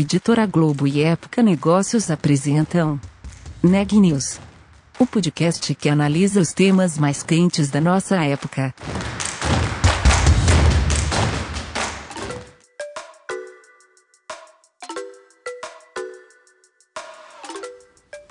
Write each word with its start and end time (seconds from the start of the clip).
Editora 0.00 0.46
Globo 0.46 0.86
e 0.86 1.02
Época 1.02 1.42
Negócios 1.42 2.08
apresentam 2.08 3.00
Neg 3.60 3.94
News, 3.98 4.38
o 4.96 5.04
podcast 5.04 5.74
que 5.74 5.88
analisa 5.88 6.40
os 6.40 6.52
temas 6.52 6.96
mais 6.96 7.24
quentes 7.24 7.68
da 7.68 7.80
nossa 7.80 8.14
época. 8.24 8.72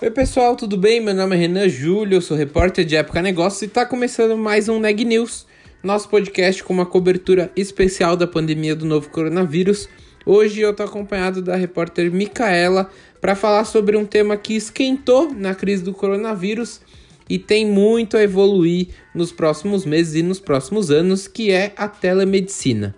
Oi 0.01 0.11
pessoal, 0.11 0.55
tudo 0.55 0.77
bem? 0.77 1.01
Meu 1.01 1.13
nome 1.13 1.35
é 1.35 1.39
Renan 1.39 1.67
Júlio, 1.67 2.15
eu 2.15 2.21
sou 2.21 2.37
repórter 2.37 2.85
de 2.85 2.95
Época 2.95 3.21
Negócios 3.21 3.63
e 3.63 3.65
está 3.65 3.85
começando 3.85 4.37
mais 4.37 4.69
um 4.69 4.79
Neg 4.79 5.03
News, 5.03 5.45
nosso 5.83 6.07
podcast 6.07 6.63
com 6.63 6.71
uma 6.71 6.85
cobertura 6.85 7.51
especial 7.57 8.15
da 8.15 8.25
pandemia 8.25 8.73
do 8.73 8.85
novo 8.85 9.09
coronavírus 9.09 9.89
Hoje 10.29 10.59
eu 10.59 10.75
tô 10.75 10.83
acompanhado 10.83 11.41
da 11.41 11.55
repórter 11.55 12.11
Micaela 12.11 12.91
para 13.21 13.33
falar 13.33 13.63
sobre 13.63 13.95
um 13.95 14.05
tema 14.05 14.35
que 14.35 14.57
esquentou 14.57 15.33
na 15.33 15.55
crise 15.55 15.81
do 15.81 15.93
coronavírus 15.93 16.81
e 17.29 17.39
tem 17.39 17.65
muito 17.65 18.17
a 18.17 18.21
evoluir 18.21 18.89
nos 19.15 19.31
próximos 19.31 19.85
meses 19.85 20.15
e 20.15 20.21
nos 20.21 20.37
próximos 20.37 20.91
anos, 20.91 21.29
que 21.29 21.49
é 21.49 21.71
a 21.77 21.87
telemedicina. 21.87 22.93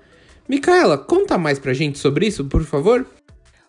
Micaela, 0.47 0.97
conta 0.97 1.37
mais 1.37 1.59
pra 1.59 1.71
gente 1.71 1.99
sobre 1.99 2.25
isso, 2.25 2.45
por 2.45 2.63
favor? 2.63 3.05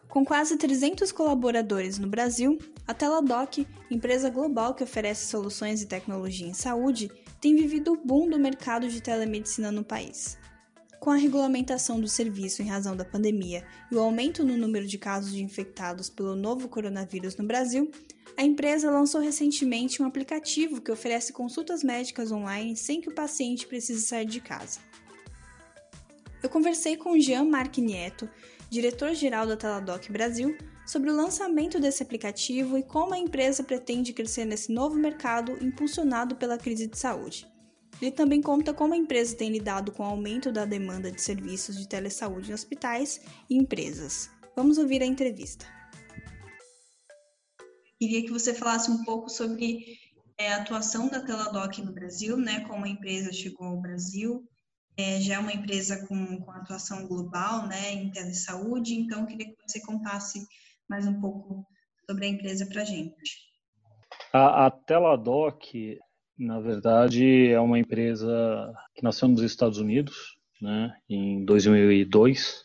Com 0.09 0.25
quase 0.25 0.57
300 0.57 1.13
colaboradores 1.13 1.99
no 1.99 2.09
Brasil, 2.09 2.59
a 2.89 2.95
Teladoc, 2.95 3.67
empresa 3.91 4.31
global 4.31 4.73
que 4.73 4.85
oferece 4.85 5.27
soluções 5.27 5.83
e 5.83 5.87
tecnologia 5.87 6.47
em 6.47 6.55
saúde, 6.55 7.11
tem 7.43 7.55
vivido 7.55 7.93
o 7.93 8.01
boom 8.03 8.31
do 8.31 8.39
mercado 8.39 8.89
de 8.89 9.03
telemedicina 9.03 9.71
no 9.71 9.85
país. 9.85 10.40
Com 11.01 11.09
a 11.09 11.17
regulamentação 11.17 11.99
do 11.99 12.07
serviço 12.07 12.61
em 12.61 12.69
razão 12.69 12.95
da 12.95 13.07
pandemia 13.07 13.67
e 13.91 13.97
o 13.97 14.01
aumento 14.01 14.45
no 14.45 14.55
número 14.55 14.87
de 14.87 14.99
casos 14.99 15.33
de 15.33 15.43
infectados 15.43 16.11
pelo 16.11 16.37
novo 16.37 16.69
coronavírus 16.69 17.35
no 17.37 17.47
Brasil, 17.47 17.91
a 18.37 18.45
empresa 18.45 18.91
lançou 18.91 19.19
recentemente 19.19 20.03
um 20.03 20.07
aplicativo 20.07 20.79
que 20.79 20.93
oferece 20.93 21.33
consultas 21.33 21.83
médicas 21.83 22.31
online 22.31 22.77
sem 22.77 23.01
que 23.01 23.09
o 23.09 23.15
paciente 23.15 23.67
precise 23.67 24.07
sair 24.07 24.27
de 24.27 24.43
casa. 24.43 24.79
Eu 26.43 26.51
conversei 26.51 26.99
com 26.99 27.19
Jean-Marc 27.19 27.79
Nieto, 27.79 28.29
diretor-geral 28.69 29.47
da 29.47 29.57
Teladoc 29.57 30.07
Brasil, 30.13 30.55
sobre 30.87 31.11
o 31.11 31.17
lançamento 31.17 31.81
desse 31.81 32.03
aplicativo 32.03 32.77
e 32.77 32.83
como 32.83 33.15
a 33.15 33.19
empresa 33.19 33.63
pretende 33.63 34.13
crescer 34.13 34.45
nesse 34.45 34.71
novo 34.71 34.97
mercado 34.97 35.57
impulsionado 35.65 36.37
pela 36.37 36.59
crise 36.59 36.87
de 36.87 36.99
saúde. 36.99 37.50
Ele 38.01 38.11
também 38.11 38.41
conta 38.41 38.73
como 38.73 38.95
a 38.95 38.97
empresa 38.97 39.37
tem 39.37 39.51
lidado 39.51 39.93
com 39.93 40.03
o 40.03 40.07
aumento 40.07 40.51
da 40.51 40.65
demanda 40.65 41.13
de 41.13 41.21
serviços 41.21 41.77
de 41.77 41.87
telesaúde 41.87 42.51
em 42.51 42.55
hospitais 42.55 43.21
e 43.49 43.57
empresas. 43.57 44.31
Vamos 44.57 44.79
ouvir 44.79 45.03
a 45.03 45.07
entrevista. 45.07 45.67
Queria 47.99 48.23
que 48.23 48.33
você 48.33 48.55
falasse 48.55 48.91
um 48.91 49.05
pouco 49.05 49.29
sobre 49.29 49.99
é, 50.39 50.55
a 50.55 50.63
atuação 50.63 51.11
da 51.11 51.21
Teladoc 51.21 51.79
no 51.83 51.93
Brasil, 51.93 52.39
né? 52.39 52.61
Como 52.67 52.87
a 52.87 52.89
empresa 52.89 53.31
chegou 53.31 53.67
ao 53.67 53.81
Brasil. 53.81 54.43
É, 54.97 55.21
já 55.21 55.35
é 55.35 55.39
uma 55.39 55.53
empresa 55.53 56.07
com, 56.07 56.41
com 56.41 56.51
atuação 56.51 57.07
global, 57.07 57.67
né? 57.67 57.93
Em 57.93 58.11
telesaúde. 58.11 58.95
Então, 58.95 59.27
queria 59.27 59.47
que 59.47 59.57
você 59.69 59.81
contasse 59.81 60.47
mais 60.89 61.07
um 61.07 61.21
pouco 61.21 61.67
sobre 62.09 62.25
a 62.25 62.29
empresa 62.29 62.65
para 62.65 62.81
a 62.81 62.85
gente. 62.87 63.51
A, 64.33 64.67
a 64.67 64.71
Teladoc 64.71 65.61
na 66.41 66.59
verdade, 66.59 67.49
é 67.49 67.61
uma 67.61 67.79
empresa 67.79 68.73
que 68.95 69.05
nasceu 69.05 69.29
nos 69.29 69.43
Estados 69.43 69.77
Unidos, 69.77 70.39
né, 70.61 70.97
em 71.07 71.45
2002. 71.45 72.65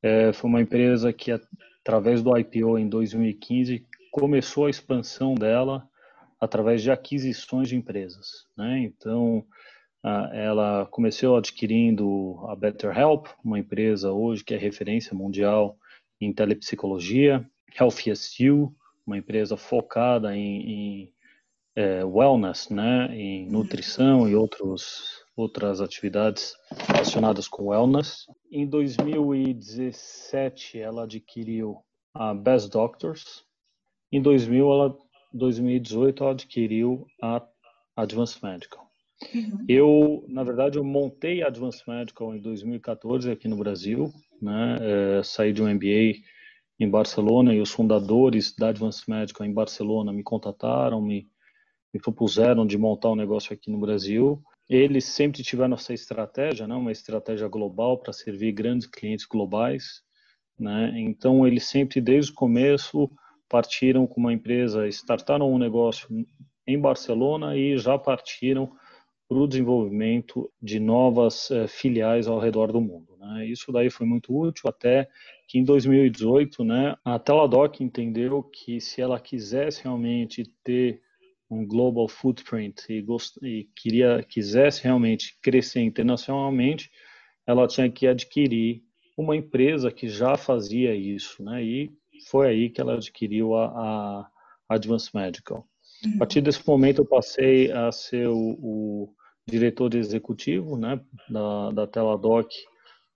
É, 0.00 0.32
foi 0.32 0.48
uma 0.48 0.62
empresa 0.62 1.12
que, 1.12 1.32
através 1.80 2.22
do 2.22 2.36
IPO 2.38 2.78
em 2.78 2.88
2015, 2.88 3.84
começou 4.12 4.66
a 4.66 4.70
expansão 4.70 5.34
dela 5.34 5.88
através 6.40 6.80
de 6.80 6.88
aquisições 6.92 7.68
de 7.68 7.74
empresas. 7.74 8.46
Né? 8.56 8.78
Então, 8.78 9.44
ela 10.32 10.86
começou 10.86 11.36
adquirindo 11.36 12.46
a 12.48 12.54
BetterHelp, 12.54 13.26
uma 13.44 13.58
empresa 13.58 14.12
hoje 14.12 14.44
que 14.44 14.54
é 14.54 14.56
referência 14.56 15.16
mundial 15.16 15.76
em 16.20 16.32
telepsicologia, 16.32 17.44
HealthySU, 17.76 18.72
uma 19.04 19.18
empresa 19.18 19.56
focada 19.56 20.36
em, 20.36 20.70
em 20.70 21.12
é, 21.78 22.04
wellness, 22.04 22.68
né, 22.70 23.08
em 23.12 23.48
nutrição 23.48 24.28
e 24.28 24.34
outros, 24.34 25.22
outras 25.36 25.80
atividades 25.80 26.56
relacionadas 26.88 27.46
com 27.46 27.68
wellness. 27.68 28.26
Em 28.50 28.66
2017, 28.66 30.80
ela 30.80 31.04
adquiriu 31.04 31.78
a 32.12 32.34
Best 32.34 32.70
Doctors. 32.70 33.44
Em 34.10 34.20
2000, 34.20 34.72
ela, 34.72 34.98
2018, 35.32 36.24
ela 36.24 36.32
adquiriu 36.32 37.06
a 37.22 37.46
Advanced 37.96 38.42
Medical. 38.42 38.90
Uhum. 39.32 39.64
Eu, 39.68 40.24
na 40.26 40.42
verdade, 40.42 40.78
eu 40.78 40.84
montei 40.84 41.44
a 41.44 41.46
Advanced 41.46 41.84
Medical 41.86 42.34
em 42.34 42.40
2014 42.40 43.30
aqui 43.30 43.46
no 43.46 43.56
Brasil, 43.56 44.12
né? 44.42 44.78
É, 44.80 45.22
saí 45.22 45.52
de 45.52 45.62
um 45.62 45.72
MBA 45.72 46.14
em 46.80 46.90
Barcelona 46.90 47.54
e 47.54 47.60
os 47.60 47.70
fundadores 47.70 48.52
da 48.56 48.70
Advanced 48.70 49.08
Medical 49.08 49.46
em 49.46 49.52
Barcelona 49.52 50.12
me 50.12 50.24
contataram, 50.24 51.00
me 51.00 51.28
me 51.92 52.00
propuseram 52.00 52.66
de 52.66 52.76
montar 52.76 53.10
um 53.10 53.16
negócio 53.16 53.52
aqui 53.52 53.70
no 53.70 53.78
Brasil. 53.78 54.42
Eles 54.68 55.04
sempre 55.04 55.42
tiveram 55.42 55.74
essa 55.74 55.94
estratégia, 55.94 56.66
né, 56.66 56.74
uma 56.74 56.92
estratégia 56.92 57.48
global 57.48 57.98
para 57.98 58.12
servir 58.12 58.52
grandes 58.52 58.86
clientes 58.86 59.24
globais. 59.24 60.02
Né? 60.58 60.92
Então, 60.96 61.46
eles 61.46 61.64
sempre, 61.64 62.00
desde 62.00 62.32
o 62.32 62.34
começo, 62.34 63.10
partiram 63.48 64.06
com 64.06 64.20
uma 64.20 64.32
empresa, 64.32 64.86
startaram 64.88 65.50
um 65.50 65.58
negócio 65.58 66.08
em 66.66 66.78
Barcelona 66.78 67.56
e 67.56 67.78
já 67.78 67.98
partiram 67.98 68.70
para 69.28 69.38
o 69.38 69.46
desenvolvimento 69.46 70.50
de 70.60 70.80
novas 70.80 71.50
eh, 71.50 71.66
filiais 71.66 72.26
ao 72.26 72.38
redor 72.38 72.72
do 72.72 72.80
mundo. 72.80 73.16
Né? 73.18 73.46
Isso 73.46 73.70
daí 73.70 73.90
foi 73.90 74.06
muito 74.06 74.34
útil 74.36 74.68
até 74.68 75.08
que 75.46 75.58
em 75.58 75.64
2018 75.64 76.64
né, 76.64 76.96
a 77.04 77.18
Teladoc 77.18 77.80
entendeu 77.80 78.42
que 78.42 78.80
se 78.80 79.00
ela 79.00 79.20
quisesse 79.20 79.82
realmente 79.82 80.44
ter 80.64 81.02
um 81.50 81.66
global 81.66 82.08
footprint 82.08 82.84
e, 82.88 83.00
gost, 83.00 83.38
e 83.42 83.68
queria 83.74 84.22
quisesse 84.22 84.84
realmente 84.84 85.36
crescer 85.42 85.80
internacionalmente, 85.80 86.90
ela 87.46 87.66
tinha 87.66 87.90
que 87.90 88.06
adquirir 88.06 88.82
uma 89.16 89.34
empresa 89.34 89.90
que 89.90 90.08
já 90.08 90.36
fazia 90.36 90.94
isso, 90.94 91.42
né? 91.42 91.64
E 91.64 91.90
foi 92.28 92.48
aí 92.48 92.70
que 92.70 92.80
ela 92.80 92.94
adquiriu 92.94 93.54
a, 93.54 93.66
a 93.66 94.30
Advanced 94.68 95.10
Medical. 95.14 95.66
A 96.14 96.18
partir 96.18 96.40
desse 96.40 96.66
momento 96.66 97.00
eu 97.00 97.06
passei 97.06 97.72
a 97.72 97.90
ser 97.90 98.28
o, 98.28 98.56
o 98.60 99.14
diretor 99.46 99.94
executivo, 99.94 100.76
né, 100.76 101.00
da, 101.28 101.70
da 101.70 101.86
Teladoc 101.86 102.48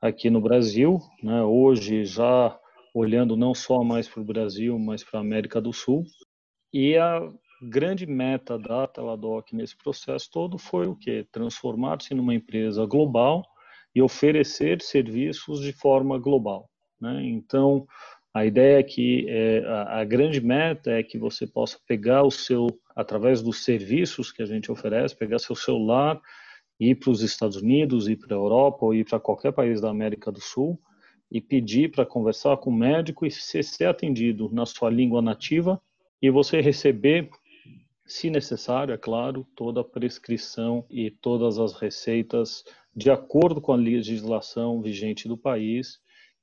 aqui 0.00 0.30
no 0.30 0.40
Brasil, 0.40 0.98
né? 1.22 1.42
Hoje 1.42 2.04
já 2.04 2.58
olhando 2.94 3.36
não 3.36 3.54
só 3.54 3.84
mais 3.84 4.08
para 4.08 4.20
o 4.20 4.24
Brasil, 4.24 4.78
mas 4.78 5.04
para 5.04 5.20
a 5.20 5.22
América 5.22 5.60
do 5.60 5.72
Sul. 5.72 6.04
E 6.72 6.96
a 6.96 7.20
grande 7.62 8.06
meta 8.06 8.58
da 8.58 8.86
Teladoc 8.86 9.52
nesse 9.52 9.76
processo 9.76 10.30
todo 10.30 10.58
foi 10.58 10.86
o 10.86 10.96
que? 10.96 11.26
Transformar-se 11.30 12.14
numa 12.14 12.34
empresa 12.34 12.84
global 12.86 13.44
e 13.94 14.02
oferecer 14.02 14.82
serviços 14.82 15.60
de 15.60 15.72
forma 15.72 16.18
global. 16.18 16.68
Né? 17.00 17.24
Então, 17.24 17.86
a 18.34 18.44
ideia 18.44 18.78
é 18.78 18.82
que 18.82 19.26
é, 19.28 19.64
a, 19.66 20.00
a, 20.00 20.04
grande 20.04 20.40
meta 20.40 20.90
é 20.90 21.02
que 21.02 21.18
você 21.18 21.46
possa 21.46 21.78
pegar 21.86 22.22
o 22.22 22.30
seu, 22.30 22.66
através 22.96 23.42
dos 23.42 23.64
serviços 23.64 24.32
que 24.32 24.42
a 24.42 24.46
gente 24.46 24.72
oferece, 24.72 25.16
pegar 25.16 25.38
seu 25.38 25.54
celular, 25.54 26.20
ir 26.80 26.94
para 26.96 27.10
os 27.10 27.22
Estados 27.22 27.56
Unidos, 27.56 28.08
ir 28.08 28.16
para 28.16 28.34
a 28.34 28.38
Europa 28.38 28.86
ou 28.86 28.94
ir 28.94 29.04
para 29.04 29.20
qualquer 29.20 29.52
país 29.52 29.80
da 29.80 29.90
América 29.90 30.32
do 30.32 30.40
Sul 30.40 30.80
e 31.30 31.40
pedir 31.40 31.90
para 31.90 32.06
conversar 32.06 32.56
com 32.56 32.70
o 32.70 32.74
médico 32.74 33.26
e 33.26 33.30
ser, 33.30 33.62
ser 33.62 33.86
atendido 33.86 34.50
na 34.52 34.66
sua 34.66 34.90
língua 34.90 35.20
nativa 35.22 35.80
e 36.20 36.30
você 36.30 36.60
receber 36.60 37.28
se 38.12 38.28
necessário, 38.30 38.92
é 38.92 38.98
claro, 38.98 39.46
toda 39.56 39.80
a 39.80 39.84
prescrição 39.84 40.84
e 40.90 41.10
todas 41.10 41.58
as 41.58 41.72
receitas 41.72 42.62
de 42.94 43.10
acordo 43.10 43.60
com 43.60 43.72
a 43.72 43.76
legislação 43.76 44.82
vigente 44.82 45.26
do 45.26 45.36
país 45.36 45.98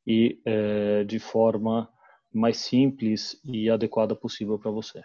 e 0.06 0.40
é, 0.46 1.04
de 1.04 1.20
forma 1.20 1.88
mais 2.34 2.58
simples 2.58 3.40
e 3.46 3.70
adequada 3.70 4.16
possível 4.16 4.58
para 4.58 4.72
você. 4.72 5.04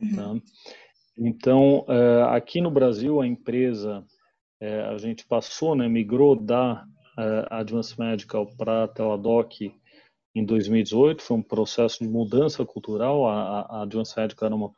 Uhum. 0.00 0.16
Tá? 0.16 0.46
Então, 1.16 1.86
é, 1.88 2.22
aqui 2.36 2.60
no 2.60 2.70
Brasil, 2.70 3.20
a 3.20 3.26
empresa, 3.26 4.04
é, 4.60 4.82
a 4.82 4.98
gente 4.98 5.26
passou, 5.26 5.74
né, 5.74 5.88
migrou 5.88 6.36
da 6.36 6.84
é, 7.18 7.46
Advanced 7.50 7.98
Medical 7.98 8.46
para 8.56 8.84
a 8.84 8.88
Teladoc 8.88 9.52
em 10.34 10.44
2018, 10.44 11.22
foi 11.22 11.36
um 11.36 11.42
processo 11.42 12.04
de 12.04 12.10
mudança 12.10 12.64
cultural. 12.66 13.26
A, 13.26 13.60
a 13.60 13.82
Advanced 13.82 14.16
Medical 14.18 14.46
era 14.46 14.54
uma 14.54 14.68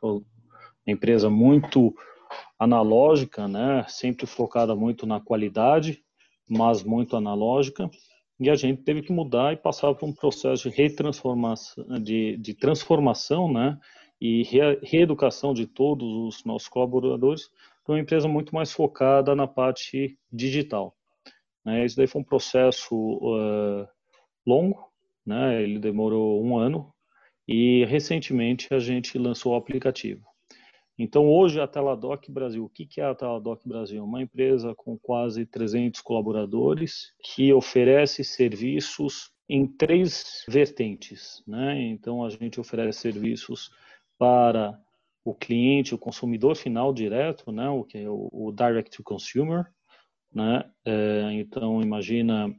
empresa 0.91 1.29
muito 1.29 1.93
analógica, 2.59 3.47
né? 3.47 3.85
Sempre 3.87 4.25
focada 4.25 4.75
muito 4.75 5.05
na 5.05 5.19
qualidade, 5.19 6.03
mas 6.49 6.83
muito 6.83 7.15
analógica. 7.15 7.89
e 8.39 8.49
a 8.49 8.55
gente 8.55 8.83
teve 8.83 9.01
que 9.01 9.11
mudar 9.11 9.53
e 9.53 9.57
passar 9.57 9.93
por 9.95 10.07
um 10.07 10.13
processo 10.13 10.69
de 10.69 10.75
retransformação, 10.75 11.83
de, 12.01 12.37
de 12.37 12.53
transformação, 12.53 13.51
né, 13.51 13.79
e 14.21 14.43
re, 14.43 14.79
reeducação 14.83 15.53
de 15.53 15.65
todos 15.65 16.07
os 16.07 16.45
nossos 16.45 16.67
colaboradores 16.67 17.49
para 17.83 17.95
uma 17.95 18.01
empresa 18.01 18.27
muito 18.27 18.53
mais 18.53 18.71
focada 18.71 19.35
na 19.35 19.47
parte 19.47 20.17
digital. 20.31 20.95
Né? 21.65 21.85
Isso 21.85 21.97
daí 21.97 22.07
foi 22.07 22.21
um 22.21 22.25
processo 22.25 22.95
uh, 22.95 23.87
longo, 24.45 24.87
né? 25.25 25.61
Ele 25.61 25.79
demorou 25.79 26.43
um 26.43 26.57
ano 26.57 26.93
e 27.47 27.85
recentemente 27.85 28.73
a 28.73 28.79
gente 28.79 29.17
lançou 29.17 29.53
o 29.53 29.55
aplicativo. 29.55 30.25
Então, 30.99 31.29
hoje, 31.29 31.61
a 31.61 31.67
Teladoc 31.67 32.27
Brasil, 32.31 32.65
o 32.65 32.69
que 32.69 32.99
é 32.99 33.03
a 33.03 33.13
Teladoc 33.13 33.61
Brasil? 33.67 34.03
Uma 34.03 34.21
empresa 34.21 34.73
com 34.73 34.97
quase 34.97 35.45
300 35.45 36.01
colaboradores 36.01 37.13
que 37.21 37.53
oferece 37.53 38.23
serviços 38.23 39.31
em 39.47 39.67
três 39.67 40.43
vertentes. 40.49 41.43
Né? 41.47 41.79
Então, 41.83 42.25
a 42.25 42.29
gente 42.31 42.59
oferece 42.59 42.99
serviços 42.99 43.69
para 44.17 44.79
o 45.23 45.35
cliente, 45.35 45.93
o 45.93 45.99
consumidor 45.99 46.55
final 46.55 46.91
direto, 46.91 47.51
né? 47.51 47.69
o 47.69 47.83
que 47.83 47.99
é 47.99 48.09
o, 48.09 48.27
o 48.31 48.51
direct 48.51 48.89
to 48.89 49.03
consumer. 49.03 49.65
Né? 50.33 50.63
É, 50.83 51.29
então, 51.33 51.79
imagina 51.79 52.51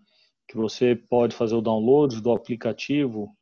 que 0.47 0.57
você 0.57 0.95
pode 0.95 1.35
fazer 1.35 1.57
o 1.57 1.61
download 1.61 2.23
do 2.23 2.31
aplicativo 2.31 3.37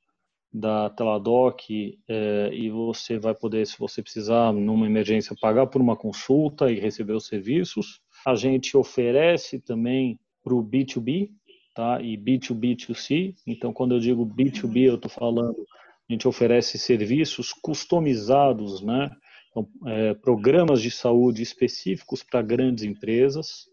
da 0.57 0.89
Teladoc 0.89 1.69
é, 2.09 2.51
e 2.51 2.71
você 2.71 3.19
vai 3.19 3.35
poder, 3.35 3.67
se 3.67 3.79
você 3.79 4.03
precisar, 4.03 4.55
numa 4.55 4.87
emergência, 4.87 5.37
pagar 5.39 5.67
por 5.67 5.83
uma 5.83 5.95
consulta 5.95 6.73
e 6.73 6.81
receber 6.81 7.13
os 7.13 7.27
serviços. 7.27 8.01
A 8.25 8.35
gente 8.35 8.75
oferece 8.75 9.61
também 9.61 10.19
para 10.43 10.55
o 10.55 10.65
B2B 10.65 11.29
tá? 11.75 12.01
e 12.01 12.17
B2B2C. 12.17 13.35
Então, 13.47 13.71
quando 13.71 13.97
eu 13.97 14.01
digo 14.01 14.25
B2B, 14.25 14.85
eu 14.85 14.95
estou 14.95 15.11
falando, 15.11 15.67
a 16.09 16.13
gente 16.13 16.27
oferece 16.27 16.79
serviços 16.79 17.53
customizados, 17.53 18.81
né? 18.81 19.11
Então, 19.51 19.69
é, 19.87 20.15
programas 20.15 20.81
de 20.81 20.91
saúde 20.91 21.43
específicos 21.43 22.23
para 22.23 22.41
grandes 22.41 22.83
empresas. 22.83 23.67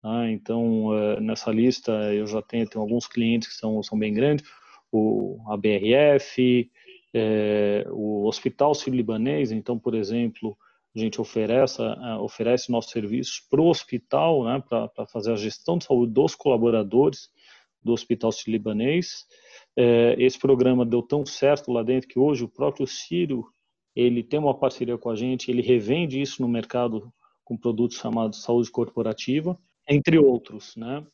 Tá? 0.00 0.30
Então, 0.30 0.96
é, 0.96 1.20
nessa 1.20 1.50
lista, 1.50 1.92
eu 2.14 2.26
já 2.26 2.40
tenho, 2.40 2.66
tenho 2.66 2.82
alguns 2.82 3.06
clientes 3.06 3.48
que 3.48 3.54
são, 3.54 3.82
são 3.82 3.98
bem 3.98 4.14
grandes 4.14 4.46
o, 4.98 5.52
a 5.52 5.56
BRF, 5.56 6.70
é, 7.12 7.86
o 7.90 8.26
Hospital 8.26 8.74
Sírio-Libanês, 8.74 9.52
então, 9.52 9.78
por 9.78 9.94
exemplo, 9.94 10.56
a 10.94 10.98
gente 10.98 11.20
oferece, 11.20 11.82
é, 11.82 12.14
oferece 12.16 12.70
nossos 12.70 12.92
serviços 12.92 13.40
para 13.50 13.60
o 13.60 13.68
hospital, 13.68 14.44
né, 14.44 14.62
para 14.68 15.06
fazer 15.06 15.32
a 15.32 15.36
gestão 15.36 15.78
de 15.78 15.84
saúde 15.84 16.12
dos 16.12 16.34
colaboradores 16.34 17.28
do 17.82 17.92
Hospital 17.92 18.32
Sírio-Libanês. 18.32 19.26
É, 19.76 20.14
esse 20.18 20.38
programa 20.38 20.86
deu 20.86 21.02
tão 21.02 21.26
certo 21.26 21.72
lá 21.72 21.82
dentro 21.82 22.08
que 22.08 22.18
hoje 22.18 22.44
o 22.44 22.48
próprio 22.48 22.86
Sírio 22.86 23.44
ele 23.94 24.22
tem 24.22 24.40
uma 24.40 24.56
parceria 24.56 24.98
com 24.98 25.10
a 25.10 25.14
gente, 25.14 25.50
ele 25.50 25.62
revende 25.62 26.20
isso 26.20 26.42
no 26.42 26.48
mercado 26.48 27.12
com 27.44 27.56
produtos 27.56 27.98
chamados 27.98 28.42
saúde 28.42 28.70
corporativa, 28.70 29.58
entre 29.88 30.18
outros, 30.18 30.74
né? 30.76 31.06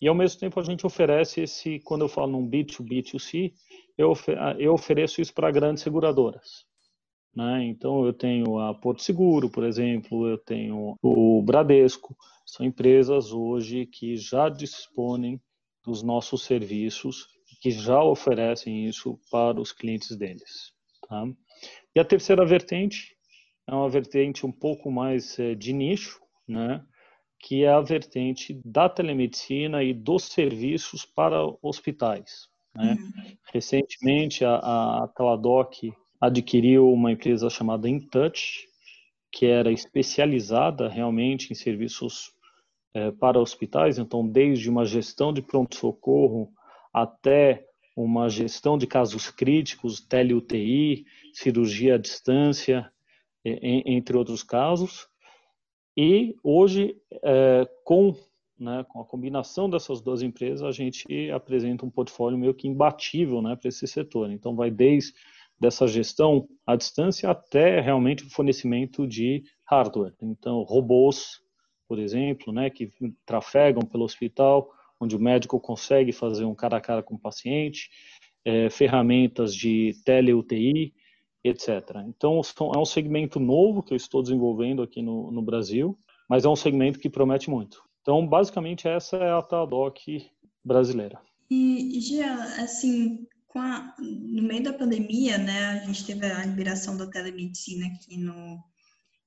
E 0.00 0.08
ao 0.08 0.14
mesmo 0.14 0.38
tempo 0.38 0.60
a 0.60 0.62
gente 0.62 0.86
oferece 0.86 1.40
esse, 1.40 1.80
quando 1.80 2.02
eu 2.02 2.08
falo 2.08 2.32
num 2.32 2.48
B2B2C, 2.48 3.52
eu, 3.96 4.12
eu 4.58 4.74
ofereço 4.74 5.20
isso 5.20 5.32
para 5.32 5.50
grandes 5.50 5.82
seguradoras. 5.82 6.66
Né? 7.34 7.64
Então 7.64 8.04
eu 8.04 8.12
tenho 8.12 8.58
a 8.58 8.74
Porto 8.74 9.02
Seguro, 9.02 9.50
por 9.50 9.64
exemplo, 9.64 10.26
eu 10.26 10.38
tenho 10.38 10.96
o 11.02 11.42
Bradesco, 11.42 12.16
são 12.46 12.64
empresas 12.64 13.32
hoje 13.32 13.86
que 13.86 14.16
já 14.16 14.48
disponem 14.48 15.40
dos 15.84 16.02
nossos 16.02 16.42
serviços, 16.44 17.28
que 17.60 17.70
já 17.70 18.02
oferecem 18.02 18.86
isso 18.86 19.18
para 19.30 19.60
os 19.60 19.72
clientes 19.72 20.16
deles. 20.16 20.72
Tá? 21.08 21.24
E 21.94 22.00
a 22.00 22.04
terceira 22.04 22.44
vertente 22.44 23.16
é 23.66 23.74
uma 23.74 23.88
vertente 23.88 24.46
um 24.46 24.52
pouco 24.52 24.90
mais 24.90 25.38
é, 25.38 25.54
de 25.54 25.72
nicho, 25.72 26.20
né? 26.46 26.84
Que 27.46 27.62
é 27.62 27.68
a 27.68 27.80
vertente 27.80 28.60
da 28.64 28.88
telemedicina 28.88 29.80
e 29.80 29.94
dos 29.94 30.24
serviços 30.24 31.04
para 31.04 31.38
hospitais. 31.62 32.48
Né? 32.74 32.98
Uhum. 32.98 33.36
Recentemente, 33.54 34.44
a, 34.44 34.56
a 34.56 35.08
Teladoc 35.16 35.74
adquiriu 36.20 36.92
uma 36.92 37.12
empresa 37.12 37.48
chamada 37.48 37.88
InTouch, 37.88 38.66
que 39.30 39.46
era 39.46 39.70
especializada 39.70 40.88
realmente 40.88 41.52
em 41.52 41.54
serviços 41.54 42.32
é, 42.92 43.12
para 43.12 43.38
hospitais, 43.38 43.96
então 43.96 44.26
desde 44.26 44.68
uma 44.68 44.84
gestão 44.84 45.32
de 45.32 45.40
pronto-socorro 45.40 46.52
até 46.92 47.64
uma 47.96 48.28
gestão 48.28 48.76
de 48.76 48.88
casos 48.88 49.30
críticos, 49.30 50.00
tele-UTI, 50.00 51.06
cirurgia 51.32 51.94
à 51.94 51.98
distância, 51.98 52.90
entre 53.44 54.16
outros 54.16 54.42
casos. 54.42 55.06
E 55.96 56.36
hoje, 56.42 56.96
é, 57.22 57.66
com, 57.82 58.14
né, 58.58 58.84
com 58.88 59.00
a 59.00 59.04
combinação 59.04 59.70
dessas 59.70 60.00
duas 60.00 60.22
empresas, 60.22 60.62
a 60.62 60.72
gente 60.72 61.06
apresenta 61.30 61.86
um 61.86 61.90
portfólio 61.90 62.38
meio 62.38 62.52
que 62.54 62.68
imbatível 62.68 63.40
né, 63.40 63.56
para 63.56 63.68
esse 63.68 63.86
setor. 63.86 64.30
Então, 64.30 64.54
vai 64.54 64.70
desde 64.70 65.14
dessa 65.58 65.86
gestão 65.86 66.46
à 66.66 66.76
distância 66.76 67.30
até 67.30 67.80
realmente 67.80 68.24
o 68.24 68.30
fornecimento 68.30 69.06
de 69.06 69.42
hardware. 69.64 70.12
Então, 70.20 70.62
robôs, 70.62 71.40
por 71.88 71.98
exemplo, 71.98 72.52
né, 72.52 72.68
que 72.68 72.90
trafegam 73.24 73.82
pelo 73.82 74.04
hospital, 74.04 74.70
onde 75.00 75.16
o 75.16 75.20
médico 75.20 75.58
consegue 75.58 76.12
fazer 76.12 76.44
um 76.44 76.54
cara 76.54 76.76
a 76.76 76.80
cara 76.80 77.02
com 77.02 77.14
o 77.14 77.18
paciente, 77.18 77.88
é, 78.44 78.68
ferramentas 78.70 79.54
de 79.54 79.94
tele-UTI, 80.04 80.92
etc. 81.48 82.02
Então, 82.06 82.40
é 82.74 82.78
um 82.78 82.84
segmento 82.84 83.38
novo 83.38 83.82
que 83.82 83.92
eu 83.92 83.96
estou 83.96 84.22
desenvolvendo 84.22 84.82
aqui 84.82 85.02
no, 85.02 85.30
no 85.30 85.42
Brasil, 85.42 85.98
mas 86.28 86.44
é 86.44 86.48
um 86.48 86.56
segmento 86.56 86.98
que 86.98 87.10
promete 87.10 87.50
muito. 87.50 87.82
Então, 88.02 88.26
basicamente, 88.26 88.86
essa 88.86 89.16
é 89.16 89.30
a 89.30 89.42
TADOC 89.42 90.30
brasileira. 90.64 91.20
E, 91.50 92.00
Jean, 92.00 92.42
assim, 92.62 93.26
a, 93.54 93.94
no 93.98 94.42
meio 94.42 94.62
da 94.62 94.72
pandemia, 94.72 95.38
né, 95.38 95.66
a 95.66 95.86
gente 95.86 96.04
teve 96.04 96.26
a 96.26 96.44
liberação 96.44 96.96
da 96.96 97.06
telemedicina 97.06 97.86
aqui 97.86 98.16
no, 98.16 98.62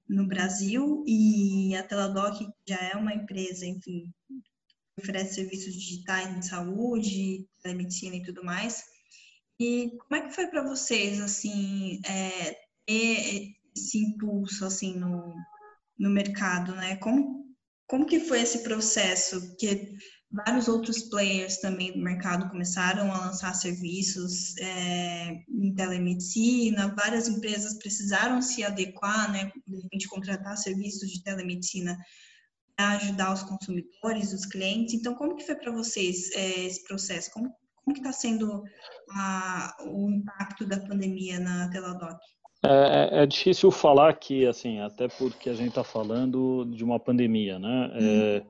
no 0.07 0.27
Brasil 0.27 1.03
e 1.07 1.75
a 1.75 1.83
Teladoc 1.83 2.39
já 2.67 2.77
é 2.77 2.95
uma 2.95 3.13
empresa, 3.13 3.65
enfim, 3.65 4.11
oferece 4.97 5.35
serviços 5.35 5.73
digitais 5.73 6.35
de 6.39 6.47
saúde, 6.47 7.47
telemedicina 7.61 8.15
e 8.15 8.23
tudo 8.23 8.43
mais. 8.43 8.83
E 9.59 9.97
como 9.97 10.15
é 10.15 10.27
que 10.27 10.33
foi 10.33 10.47
para 10.47 10.63
vocês, 10.63 11.19
assim, 11.19 11.99
é, 12.05 12.55
ter 12.85 13.53
esse 13.75 13.97
impulso, 13.97 14.65
assim, 14.65 14.97
no, 14.97 15.35
no 15.97 16.09
mercado, 16.09 16.73
né? 16.75 16.95
Como, 16.97 17.45
como 17.85 18.05
que 18.05 18.21
foi 18.21 18.41
esse 18.41 18.63
processo? 18.63 19.55
Que 19.57 19.91
vários 20.31 20.67
outros 20.67 21.03
players 21.09 21.57
também 21.57 21.91
do 21.91 21.99
mercado 21.99 22.49
começaram 22.49 23.11
a 23.11 23.25
lançar 23.25 23.53
serviços 23.53 24.55
é, 24.57 25.43
em 25.49 25.73
telemedicina, 25.75 26.95
várias 26.95 27.27
empresas 27.27 27.77
precisaram 27.79 28.41
se 28.41 28.63
adequar, 28.63 29.31
né? 29.31 29.51
De 29.67 29.81
repente, 29.81 30.07
contratar 30.07 30.55
serviços 30.57 31.09
de 31.09 31.23
telemedicina 31.23 31.97
para 32.77 32.91
ajudar 32.91 33.33
os 33.33 33.43
consumidores, 33.43 34.31
os 34.31 34.45
clientes. 34.45 34.93
Então, 34.93 35.15
como 35.15 35.35
que 35.35 35.45
foi 35.45 35.55
para 35.55 35.71
vocês 35.71 36.31
é, 36.31 36.65
esse 36.65 36.81
processo? 36.83 37.29
Como, 37.31 37.53
como 37.83 37.93
que 37.93 38.01
está 38.01 38.11
sendo 38.11 38.63
a, 39.11 39.75
o 39.87 40.09
impacto 40.09 40.65
da 40.65 40.79
pandemia 40.79 41.39
na 41.39 41.69
Teladoc? 41.69 42.19
É, 42.63 43.19
é, 43.19 43.23
é, 43.23 43.25
difícil 43.25 43.71
falar 43.71 44.09
aqui, 44.09 44.45
assim, 44.45 44.79
até 44.79 45.07
porque 45.07 45.49
a 45.49 45.53
gente 45.53 45.69
está 45.69 45.83
falando 45.83 46.65
de 46.65 46.83
uma 46.83 46.99
pandemia, 46.99 47.57
né? 47.57 47.91
É, 47.93 48.45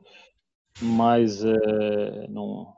mas 0.81 1.43
é, 1.43 2.27
não, 2.27 2.73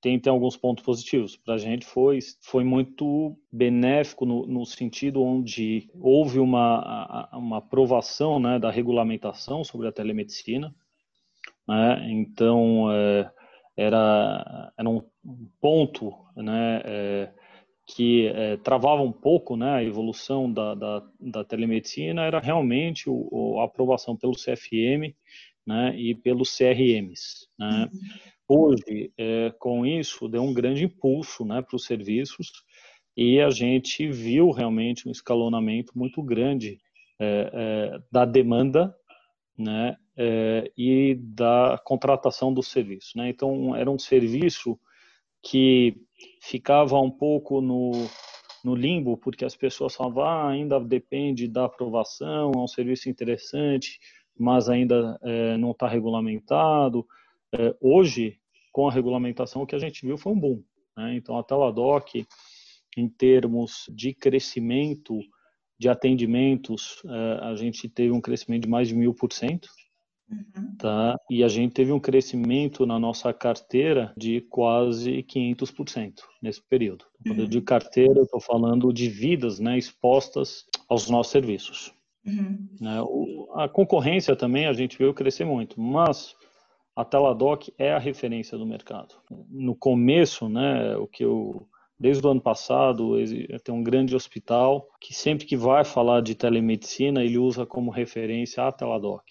tem, 0.00 0.18
tem 0.18 0.30
alguns 0.30 0.56
pontos 0.56 0.84
positivos. 0.84 1.36
Para 1.36 1.54
a 1.54 1.58
gente 1.58 1.86
foi, 1.86 2.18
foi 2.42 2.64
muito 2.64 3.36
benéfico 3.50 4.26
no, 4.26 4.46
no, 4.46 4.66
sentido 4.66 5.22
onde 5.22 5.90
houve 5.94 6.38
uma, 6.38 7.28
uma 7.32 7.58
aprovação 7.58 8.38
né, 8.38 8.58
da 8.58 8.70
regulamentação 8.70 9.64
sobre 9.64 9.88
a 9.88 9.92
telemedicina. 9.92 10.74
Né? 11.66 12.10
Então, 12.10 12.92
é, 12.92 13.30
era, 13.78 14.72
era 14.76 14.88
um 14.88 15.00
ponto 15.60 16.12
né, 16.36 16.82
é, 16.84 17.30
que 17.86 18.26
é, 18.26 18.56
travava 18.56 19.00
um 19.02 19.12
pouco 19.12 19.56
né, 19.56 19.70
a 19.76 19.84
evolução 19.84 20.52
da, 20.52 20.74
da, 20.74 21.02
da 21.20 21.44
telemedicina, 21.44 22.24
era 22.24 22.40
realmente 22.40 23.08
o, 23.08 23.60
a 23.60 23.64
aprovação 23.64 24.16
pelo 24.16 24.32
CFM 24.32 25.14
né, 25.64 25.94
e 25.96 26.12
pelos 26.12 26.56
CRMs. 26.56 27.46
Né. 27.56 27.88
Uhum. 27.92 28.00
Hoje, 28.48 29.12
é, 29.16 29.54
com 29.60 29.86
isso, 29.86 30.28
deu 30.28 30.42
um 30.42 30.52
grande 30.52 30.84
impulso 30.84 31.44
né, 31.44 31.62
para 31.62 31.76
os 31.76 31.84
serviços 31.84 32.50
e 33.16 33.40
a 33.40 33.50
gente 33.50 34.10
viu 34.10 34.50
realmente 34.50 35.08
um 35.08 35.12
escalonamento 35.12 35.92
muito 35.96 36.20
grande 36.20 36.78
é, 37.20 37.50
é, 37.52 37.98
da 38.10 38.24
demanda 38.24 38.92
né, 39.58 39.96
é, 40.16 40.70
e 40.76 41.16
da 41.16 41.80
contratação 41.84 42.54
do 42.54 42.62
serviço. 42.62 43.18
Né? 43.18 43.28
Então, 43.28 43.74
era 43.74 43.90
um 43.90 43.98
serviço 43.98 44.78
que 45.42 45.96
ficava 46.40 46.98
um 47.00 47.10
pouco 47.10 47.60
no, 47.60 47.92
no 48.64 48.74
limbo, 48.74 49.16
porque 49.16 49.44
as 49.44 49.56
pessoas 49.56 49.94
falavam, 49.94 50.24
ah, 50.24 50.48
ainda 50.48 50.78
depende 50.78 51.48
da 51.48 51.64
aprovação, 51.64 52.52
é 52.54 52.58
um 52.58 52.68
serviço 52.68 53.08
interessante, 53.08 53.98
mas 54.38 54.68
ainda 54.68 55.18
é, 55.22 55.56
não 55.56 55.72
está 55.72 55.88
regulamentado. 55.88 57.04
É, 57.52 57.74
hoje, 57.80 58.38
com 58.72 58.88
a 58.88 58.92
regulamentação, 58.92 59.62
o 59.62 59.66
que 59.66 59.74
a 59.74 59.80
gente 59.80 60.06
viu 60.06 60.16
foi 60.16 60.32
um 60.32 60.38
boom. 60.38 60.62
Né? 60.96 61.16
Então, 61.16 61.36
a 61.36 61.42
Teladoc, 61.42 62.14
em 62.96 63.08
termos 63.08 63.86
de 63.92 64.14
crescimento 64.14 65.18
de 65.78 65.88
atendimentos, 65.88 67.02
é, 67.06 67.38
a 67.42 67.54
gente 67.54 67.88
teve 67.88 68.10
um 68.10 68.20
crescimento 68.20 68.62
de 68.62 68.68
mais 68.68 68.88
de 68.88 68.94
mil 68.94 69.14
por 69.14 69.32
cento. 69.32 69.68
Uhum. 70.30 70.76
Tá? 70.76 71.18
E 71.30 71.42
a 71.42 71.48
gente 71.48 71.72
teve 71.72 71.90
um 71.90 72.00
crescimento 72.00 72.84
na 72.84 72.98
nossa 72.98 73.32
carteira 73.32 74.12
de 74.16 74.42
quase 74.42 75.22
500% 75.22 76.20
nesse 76.42 76.60
período. 76.60 77.06
Quando 77.22 77.38
uhum. 77.38 77.44
eu 77.44 77.48
digo 77.48 77.64
carteira, 77.64 78.18
eu 78.18 78.24
estou 78.24 78.40
falando 78.40 78.92
de 78.92 79.08
vidas 79.08 79.58
né, 79.58 79.78
expostas 79.78 80.66
aos 80.88 81.08
nossos 81.08 81.32
serviços. 81.32 81.94
Uhum. 82.26 82.68
Né, 82.78 82.98
a 83.54 83.68
concorrência 83.68 84.36
também 84.36 84.66
a 84.66 84.72
gente 84.74 84.98
viu 84.98 85.14
crescer 85.14 85.46
muito, 85.46 85.80
mas 85.80 86.34
a 86.94 87.04
Teladoc 87.04 87.68
é 87.78 87.92
a 87.92 87.98
referência 87.98 88.58
do 88.58 88.66
mercado. 88.66 89.14
No 89.48 89.74
começo, 89.74 90.48
né, 90.48 90.96
o 90.96 91.06
que 91.06 91.24
eu 91.24 91.66
desde 91.98 92.26
o 92.26 92.30
ano 92.30 92.40
passado 92.40 93.14
tem 93.64 93.74
um 93.74 93.82
grande 93.82 94.14
hospital 94.14 94.88
que 95.00 95.14
sempre 95.14 95.46
que 95.46 95.56
vai 95.56 95.84
falar 95.84 96.22
de 96.22 96.34
telemedicina 96.34 97.24
ele 97.24 97.38
usa 97.38 97.66
como 97.66 97.90
referência 97.90 98.64
a 98.64 98.72
Teladoc. 98.72 99.24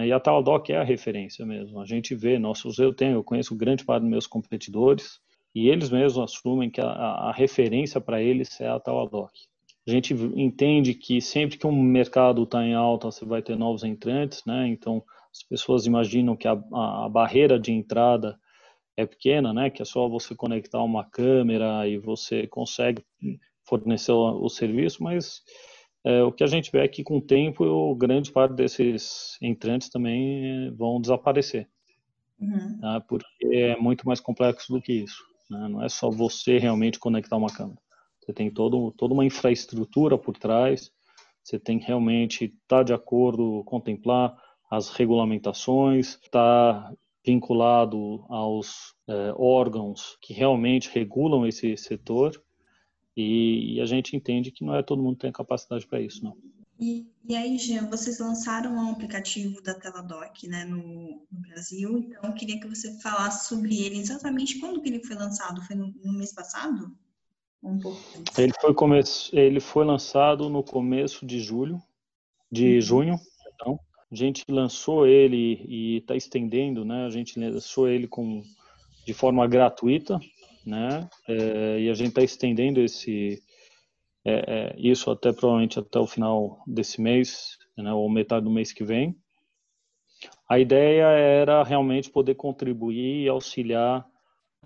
E 0.00 0.10
a 0.10 0.18
Teladoc 0.18 0.70
é 0.70 0.76
a 0.76 0.84
referência 0.84 1.44
mesmo. 1.44 1.78
A 1.80 1.84
gente 1.84 2.14
vê 2.14 2.38
nossos, 2.38 2.78
eu 2.78 2.94
tenho, 2.94 3.14
eu 3.14 3.24
conheço 3.24 3.54
grande 3.54 3.84
parte 3.84 4.02
dos 4.02 4.10
meus 4.10 4.26
competidores 4.26 5.20
e 5.54 5.68
eles 5.68 5.90
mesmos 5.90 6.18
assumem 6.18 6.70
que 6.70 6.80
a, 6.80 6.86
a 6.86 7.32
referência 7.32 8.00
para 8.00 8.22
eles 8.22 8.58
é 8.60 8.68
a 8.68 8.80
Teladoc. 8.80 9.30
A 9.86 9.90
gente 9.90 10.14
entende 10.14 10.94
que 10.94 11.20
sempre 11.20 11.58
que 11.58 11.66
um 11.66 11.82
mercado 11.82 12.44
está 12.44 12.64
em 12.64 12.72
alta, 12.72 13.10
você 13.10 13.24
vai 13.24 13.42
ter 13.42 13.56
novos 13.56 13.82
entrantes, 13.82 14.42
né? 14.46 14.68
Então, 14.68 15.02
as 15.32 15.42
pessoas 15.42 15.86
imaginam 15.86 16.36
que 16.36 16.46
a, 16.46 16.52
a, 16.52 17.08
barreira 17.08 17.58
de 17.58 17.72
entrada 17.72 18.38
é 18.96 19.06
pequena, 19.06 19.52
né? 19.52 19.70
Que 19.70 19.82
é 19.82 19.84
só 19.84 20.08
você 20.08 20.34
conectar 20.34 20.82
uma 20.82 21.04
câmera 21.04 21.86
e 21.86 21.98
você 21.98 22.46
consegue 22.46 23.04
fornecer 23.64 24.12
o, 24.12 24.44
o 24.44 24.48
serviço, 24.48 25.02
mas 25.02 25.42
é, 26.04 26.22
o 26.22 26.32
que 26.32 26.42
a 26.42 26.48
gente 26.48 26.70
vê 26.70 26.80
é 26.80 26.88
que 26.88 27.04
com 27.04 27.18
o 27.18 27.22
tempo, 27.22 27.94
grande 27.94 28.30
parte 28.32 28.54
desses 28.54 29.38
entrantes 29.40 29.88
também 29.88 30.74
vão 30.74 31.00
desaparecer. 31.00 31.68
Uhum. 32.40 32.78
Tá? 32.80 33.00
Porque 33.00 33.46
é 33.52 33.76
muito 33.76 34.06
mais 34.06 34.20
complexo 34.20 34.72
do 34.72 34.82
que 34.82 34.92
isso. 34.92 35.22
Né? 35.48 35.68
Não 35.68 35.82
é 35.82 35.88
só 35.88 36.10
você 36.10 36.58
realmente 36.58 36.98
conectar 36.98 37.36
uma 37.36 37.52
câmera. 37.52 37.80
Você 38.20 38.32
tem 38.32 38.50
todo, 38.50 38.92
toda 38.92 39.14
uma 39.14 39.24
infraestrutura 39.24 40.18
por 40.18 40.36
trás, 40.36 40.90
você 41.42 41.58
tem 41.58 41.78
que 41.78 41.86
realmente 41.86 42.44
estar 42.44 42.78
tá 42.78 42.82
de 42.82 42.92
acordo, 42.92 43.62
contemplar 43.64 44.36
as 44.70 44.90
regulamentações, 44.90 46.18
estar 46.22 46.30
tá 46.30 46.92
vinculado 47.24 48.24
aos 48.28 48.94
é, 49.08 49.32
órgãos 49.36 50.18
que 50.20 50.32
realmente 50.32 50.90
regulam 50.92 51.46
esse 51.46 51.76
setor 51.76 52.42
e, 53.16 53.74
e, 53.76 53.80
a 53.80 53.84
gente 53.84 54.16
entende 54.16 54.50
que 54.50 54.64
não 54.64 54.74
é 54.74 54.82
todo 54.82 55.02
mundo 55.02 55.16
que 55.16 55.22
tem 55.22 55.32
capacidade 55.32 55.86
para 55.86 56.00
isso, 56.00 56.24
não. 56.24 56.36
E, 56.80 57.06
e, 57.28 57.36
aí, 57.36 57.58
Jean, 57.58 57.88
vocês 57.88 58.18
lançaram 58.18 58.74
um 58.74 58.90
aplicativo 58.90 59.62
da 59.62 59.74
Teladoc 59.74 60.42
né, 60.48 60.64
no, 60.64 61.22
no, 61.30 61.40
Brasil, 61.40 61.98
então 61.98 62.24
eu 62.24 62.34
queria 62.34 62.58
que 62.58 62.66
você 62.66 62.98
falasse 63.00 63.48
sobre 63.48 63.84
ele 63.84 63.98
exatamente 63.98 64.58
quando 64.58 64.80
que 64.80 64.88
ele 64.88 65.04
foi 65.04 65.14
lançado. 65.14 65.62
Foi 65.62 65.76
no, 65.76 65.92
no 66.02 66.12
mês 66.14 66.32
passado? 66.32 66.90
Um 67.62 67.78
pouco 67.78 68.00
ele 68.36 68.52
foi, 68.60 68.74
come... 68.74 69.00
ele 69.32 69.60
foi 69.60 69.84
lançado 69.84 70.48
no 70.48 70.64
começo 70.64 71.24
de 71.24 71.38
julho, 71.38 71.80
de 72.50 72.74
uhum. 72.74 72.80
junho, 72.80 73.20
então. 73.54 73.78
A 74.12 74.14
gente 74.14 74.44
lançou 74.46 75.06
ele 75.06 75.64
e 75.66 75.96
está 75.96 76.14
estendendo, 76.14 76.84
né? 76.84 77.06
A 77.06 77.08
gente 77.08 77.40
lançou 77.40 77.88
ele 77.88 78.06
com, 78.06 78.42
de 79.06 79.14
forma 79.14 79.46
gratuita, 79.46 80.20
né? 80.66 81.08
É, 81.26 81.80
e 81.80 81.88
a 81.88 81.94
gente 81.94 82.10
está 82.10 82.22
estendendo 82.22 82.78
esse 82.78 83.42
é, 84.22 84.34
é, 84.46 84.76
isso 84.76 85.10
até 85.10 85.32
provavelmente 85.32 85.78
até 85.78 85.98
o 85.98 86.06
final 86.06 86.62
desse 86.66 87.00
mês, 87.00 87.56
né? 87.74 87.90
Ou 87.94 88.06
metade 88.10 88.44
do 88.44 88.50
mês 88.50 88.70
que 88.70 88.84
vem. 88.84 89.16
A 90.46 90.58
ideia 90.58 91.04
era 91.04 91.62
realmente 91.62 92.10
poder 92.10 92.34
contribuir 92.34 93.24
e 93.24 93.28
auxiliar 93.30 94.06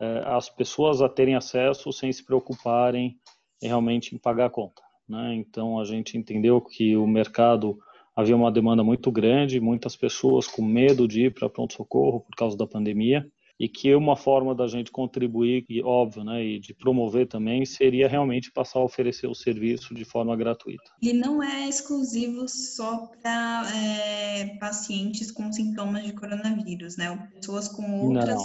é, 0.01 0.23
as 0.27 0.51
pessoas 0.51 1.01
a 1.01 1.09
terem 1.09 1.37
acesso 1.37 1.93
sem 1.93 2.13
se 2.13 2.25
preocuparem 2.27 3.17
realmente 3.63 4.13
em 4.13 4.19
pagar 4.19 4.47
a 4.47 4.51
conta. 4.51 4.83
Né? 5.09 5.37
Então 5.37 5.79
a 5.79 5.85
gente 5.85 6.19
entendeu 6.19 6.61
que 6.61 6.97
o 6.97 7.07
mercado 7.07 7.79
havia 8.17 8.35
uma 8.35 8.51
demanda 8.51 8.83
muito 8.83 9.13
grande, 9.13 9.61
muitas 9.61 9.95
pessoas 9.95 10.47
com 10.47 10.63
medo 10.63 11.07
de 11.07 11.27
ir 11.27 11.35
para 11.35 11.51
pronto 11.51 11.75
socorro 11.75 12.21
por 12.21 12.35
causa 12.35 12.57
da 12.57 12.67
pandemia 12.67 13.31
e 13.59 13.69
que 13.69 13.95
uma 13.95 14.17
forma 14.17 14.55
da 14.55 14.67
gente 14.67 14.91
contribuir, 14.91 15.65
e 15.69 15.83
óbvio, 15.83 16.25
né, 16.25 16.45
e 16.45 16.59
de 16.59 16.75
promover 16.75 17.27
também, 17.27 17.65
seria 17.65 18.07
realmente 18.07 18.53
passar 18.53 18.81
a 18.81 18.85
oferecer 18.85 19.27
o 19.27 19.35
serviço 19.35 19.95
de 19.95 20.05
forma 20.05 20.37
gratuita. 20.37 20.85
Ele 21.03 21.15
não 21.15 21.43
é 21.43 21.67
exclusivo 21.67 22.47
só 22.49 23.11
para 23.23 23.65
é, 23.75 24.57
pacientes 24.59 25.31
com 25.31 25.51
sintomas 25.53 26.05
de 26.05 26.13
coronavírus, 26.13 26.97
né? 26.99 27.31
Pessoas 27.35 27.69
com 27.69 28.09
outras, 28.09 28.43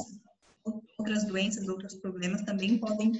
outras 0.97 1.25
doenças, 1.25 1.67
outros 1.67 1.95
problemas 1.95 2.41
também 2.43 2.77
podem 2.77 3.11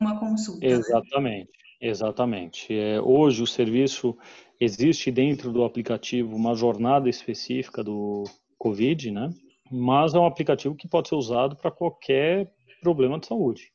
uma 0.00 0.18
consulta. 0.18 0.66
Né? 0.66 0.72
Exatamente, 0.72 1.50
né? 1.50 1.88
exatamente. 1.88 2.74
É, 2.74 3.00
hoje 3.02 3.42
o 3.42 3.46
serviço 3.46 4.16
existe 4.60 5.10
dentro 5.10 5.52
do 5.52 5.64
aplicativo 5.64 6.34
uma 6.34 6.54
jornada 6.54 7.08
específica 7.08 7.82
do 7.82 8.24
COVID, 8.58 9.10
né? 9.10 9.30
mas 9.70 10.14
é 10.14 10.18
um 10.18 10.26
aplicativo 10.26 10.74
que 10.74 10.88
pode 10.88 11.08
ser 11.08 11.14
usado 11.14 11.56
para 11.56 11.70
qualquer 11.70 12.52
problema 12.80 13.18
de 13.18 13.26
saúde. 13.26 13.72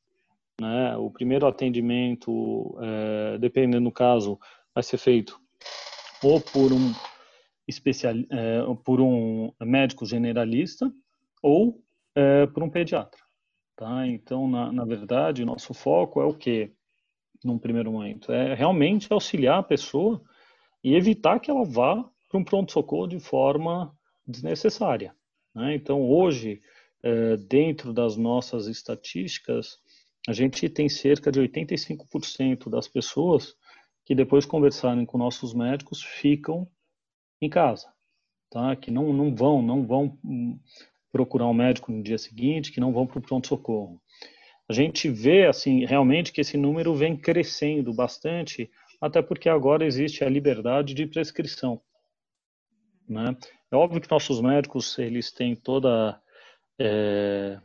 Né? 0.59 0.95
O 0.97 1.09
primeiro 1.09 1.47
atendimento, 1.47 2.77
é, 2.81 3.37
dependendo 3.37 3.85
do 3.85 3.91
caso, 3.91 4.39
vai 4.73 4.83
ser 4.83 4.97
feito 4.97 5.39
ou 6.21 6.39
por 6.39 6.71
um 6.71 6.93
especial, 7.67 8.13
é, 8.29 8.61
por 8.83 9.01
um 9.01 9.51
médico 9.61 10.05
generalista 10.05 10.91
ou 11.41 11.81
é, 12.15 12.45
por 12.47 12.63
um 12.63 12.69
pediatra. 12.69 13.19
Tá? 13.75 14.07
Então, 14.07 14.47
na, 14.47 14.71
na 14.71 14.85
verdade, 14.85 15.45
nosso 15.45 15.73
foco 15.73 16.21
é 16.21 16.25
o 16.25 16.33
que, 16.33 16.71
num 17.43 17.57
primeiro 17.57 17.91
momento? 17.91 18.31
É 18.31 18.53
realmente 18.53 19.11
auxiliar 19.11 19.59
a 19.59 19.63
pessoa 19.63 20.21
e 20.83 20.95
evitar 20.95 21.39
que 21.39 21.49
ela 21.49 21.63
vá 21.63 22.03
para 22.29 22.39
um 22.39 22.43
pronto-socorro 22.43 23.07
de 23.07 23.19
forma 23.19 23.95
desnecessária. 24.27 25.15
Né? 25.53 25.75
Então, 25.75 26.01
hoje, 26.01 26.61
é, 27.01 27.37
dentro 27.37 27.93
das 27.93 28.17
nossas 28.17 28.67
estatísticas, 28.67 29.77
a 30.27 30.33
gente 30.33 30.69
tem 30.69 30.87
cerca 30.87 31.31
de 31.31 31.39
85% 31.41 32.69
das 32.69 32.87
pessoas 32.87 33.55
que 34.05 34.15
depois 34.15 34.45
conversarem 34.45 35.05
com 35.05 35.17
nossos 35.17 35.53
médicos 35.53 36.01
ficam 36.01 36.67
em 37.41 37.49
casa, 37.49 37.87
tá? 38.49 38.75
Que 38.75 38.91
não, 38.91 39.13
não 39.13 39.33
vão, 39.33 39.61
não 39.61 39.85
vão 39.85 40.17
hum, 40.23 40.59
procurar 41.11 41.47
um 41.47 41.53
médico 41.53 41.91
no 41.91 42.01
dia 42.01 42.17
seguinte, 42.17 42.71
que 42.71 42.79
não 42.79 42.93
vão 42.93 43.05
para 43.05 43.19
o 43.19 43.21
pronto 43.21 43.47
socorro. 43.47 44.01
A 44.67 44.73
gente 44.73 45.09
vê 45.09 45.45
assim 45.45 45.85
realmente 45.85 46.31
que 46.31 46.41
esse 46.41 46.57
número 46.57 46.95
vem 46.95 47.17
crescendo 47.17 47.93
bastante, 47.93 48.69
até 49.03 49.21
porque 49.21 49.49
agora 49.49 49.85
existe 49.85 50.23
a 50.23 50.29
liberdade 50.29 50.93
de 50.93 51.05
prescrição, 51.05 51.81
né? 53.07 53.35
É 53.69 53.75
óbvio 53.75 53.99
que 53.99 54.09
nossos 54.09 54.39
médicos, 54.39 54.97
eles 54.97 55.29
têm 55.29 55.55
toda... 55.55 56.17
É, 56.79 57.59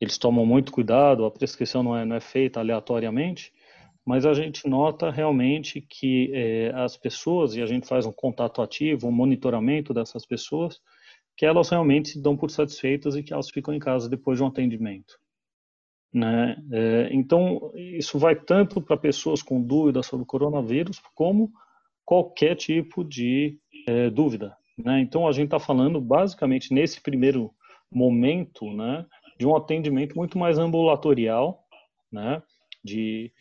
eles 0.00 0.16
tomam 0.16 0.46
muito 0.46 0.72
cuidado, 0.72 1.26
a 1.26 1.30
prescrição 1.30 1.82
não 1.82 1.94
é, 1.94 2.04
não 2.06 2.16
é 2.16 2.20
feita 2.20 2.60
aleatoriamente, 2.60 3.52
mas 4.06 4.24
a 4.24 4.32
gente 4.32 4.66
nota 4.66 5.10
realmente 5.10 5.82
que 5.82 6.30
é, 6.32 6.72
as 6.74 6.96
pessoas, 6.96 7.54
e 7.54 7.60
a 7.60 7.66
gente 7.66 7.86
faz 7.86 8.06
um 8.06 8.12
contato 8.12 8.62
ativo, 8.62 9.06
um 9.06 9.12
monitoramento 9.12 9.92
dessas 9.92 10.24
pessoas, 10.24 10.80
que 11.36 11.44
elas 11.44 11.68
realmente 11.68 12.08
se 12.08 12.22
dão 12.22 12.34
por 12.34 12.50
satisfeitas 12.50 13.16
e 13.16 13.22
que 13.22 13.34
elas 13.34 13.50
ficam 13.50 13.74
em 13.74 13.78
casa 13.78 14.08
depois 14.08 14.38
de 14.38 14.44
um 14.44 14.46
atendimento. 14.46 15.18
Né? 16.12 16.56
É, 16.72 17.08
então, 17.12 17.72
isso 17.74 18.18
vai 18.18 18.34
tanto 18.34 18.80
para 18.80 18.96
pessoas 18.96 19.42
com 19.42 19.62
dúvidas 19.62 20.06
sobre 20.06 20.22
o 20.22 20.26
coronavírus, 20.26 21.00
como 21.14 21.52
qualquer 22.04 22.54
tipo 22.54 23.04
de 23.04 23.58
é, 23.86 24.08
dúvida. 24.08 24.56
Né? 24.76 25.00
Então, 25.00 25.26
a 25.26 25.32
gente 25.32 25.46
está 25.46 25.58
falando 25.58 26.00
basicamente 26.00 26.72
nesse 26.72 27.00
primeiro 27.00 27.52
momento 27.90 28.70
né, 28.72 29.04
de 29.38 29.46
um 29.46 29.54
atendimento 29.54 30.14
muito 30.16 30.38
mais 30.38 30.58
ambulatorial, 30.58 31.64
né, 32.10 32.42
de 32.82 33.32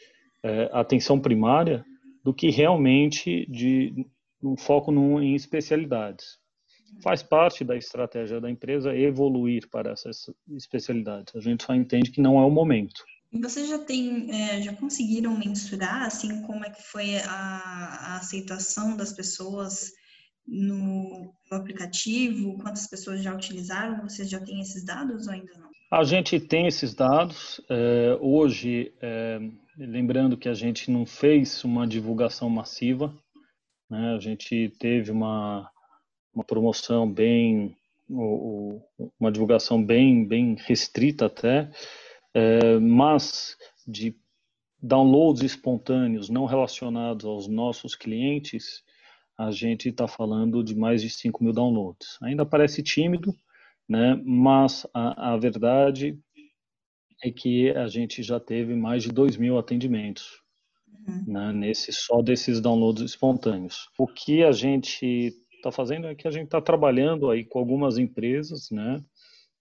é, 0.43 0.69
atenção 0.73 1.19
primária, 1.19 1.85
do 2.23 2.33
que 2.33 2.49
realmente 2.49 3.45
de 3.49 4.05
um 4.43 4.57
foco 4.57 4.91
no, 4.91 5.21
em 5.21 5.33
especialidades. 5.35 6.37
Faz 7.01 7.21
parte 7.21 7.63
da 7.63 7.75
estratégia 7.75 8.41
da 8.41 8.49
empresa 8.49 8.95
evoluir 8.95 9.69
para 9.69 9.91
essas 9.91 10.29
especialidades. 10.49 11.35
A 11.35 11.39
gente 11.39 11.63
só 11.63 11.73
entende 11.73 12.11
que 12.11 12.21
não 12.21 12.39
é 12.39 12.45
o 12.45 12.49
momento. 12.49 13.03
E 13.31 13.39
vocês 13.41 13.67
já 13.67 13.79
tem, 13.79 14.31
é, 14.31 14.61
já 14.61 14.73
conseguiram 14.73 15.37
mensurar 15.37 16.03
assim 16.03 16.41
como 16.43 16.63
é 16.63 16.69
que 16.69 16.81
foi 16.81 17.17
a, 17.17 17.27
a 17.29 18.17
aceitação 18.17 18.95
das 18.95 19.11
pessoas 19.11 19.91
no, 20.47 21.33
no, 21.51 21.57
aplicativo? 21.57 22.57
Quantas 22.57 22.87
pessoas 22.87 23.21
já 23.21 23.33
utilizaram? 23.33 24.01
Vocês 24.01 24.29
já 24.29 24.39
têm 24.39 24.61
esses 24.61 24.85
dados 24.85 25.27
ou 25.27 25.33
ainda 25.33 25.51
não? 25.57 25.67
A 25.91 26.03
gente 26.03 26.39
tem 26.39 26.67
esses 26.67 26.93
dados. 26.93 27.61
É, 27.69 28.17
hoje, 28.21 28.93
é, 29.01 29.39
lembrando 29.77 30.37
que 30.37 30.49
a 30.49 30.53
gente 30.53 30.89
não 30.89 31.05
fez 31.05 31.63
uma 31.63 31.85
divulgação 31.85 32.49
massiva, 32.49 33.13
né? 33.89 34.15
a 34.15 34.19
gente 34.19 34.73
teve 34.79 35.11
uma, 35.11 35.69
uma 36.37 36.43
promoção 36.43 37.11
bem, 37.11 37.75
uma 38.07 39.31
divulgação 39.31 39.83
bem, 39.83 40.23
bem 40.23 40.55
restrita 40.67 41.25
até, 41.25 41.67
é, 42.31 42.77
mas 42.77 43.57
de 43.87 44.15
downloads 44.79 45.41
espontâneos 45.41 46.29
não 46.29 46.45
relacionados 46.45 47.25
aos 47.25 47.47
nossos 47.47 47.95
clientes, 47.95 48.83
a 49.35 49.49
gente 49.49 49.89
está 49.89 50.07
falando 50.07 50.63
de 50.63 50.75
mais 50.75 51.01
de 51.01 51.09
5 51.09 51.43
mil 51.43 51.53
downloads. 51.53 52.19
Ainda 52.21 52.45
parece 52.45 52.83
tímido, 52.83 53.33
né? 53.89 54.21
mas 54.23 54.85
a, 54.93 55.33
a 55.33 55.37
verdade 55.37 56.19
é 57.23 57.31
que 57.31 57.71
a 57.71 57.87
gente 57.87 58.21
já 58.21 58.39
teve 58.39 58.75
mais 58.75 59.01
de 59.01 59.09
2 59.09 59.37
mil 59.37 59.57
atendimentos 59.57 60.39
uhum. 61.07 61.23
né? 61.25 61.51
nesse 61.51 61.91
só 61.91 62.21
desses 62.21 62.61
downloads 62.61 63.01
espontâneos. 63.01 63.89
O 63.97 64.05
que 64.05 64.43
a 64.43 64.51
gente 64.51 65.33
está 65.67 65.71
fazendo 65.75 66.07
é 66.07 66.15
que 66.15 66.27
a 66.27 66.31
gente 66.31 66.45
está 66.45 66.61
trabalhando 66.61 67.29
aí 67.29 67.43
com 67.43 67.59
algumas 67.59 67.97
empresas, 67.97 68.69
né? 68.71 69.03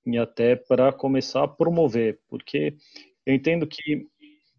e 0.06 0.16
até 0.16 0.54
para 0.54 0.92
começar 0.92 1.42
a 1.42 1.48
promover, 1.48 2.20
porque 2.28 2.76
eu 3.25 3.34
entendo 3.34 3.66
que 3.66 4.06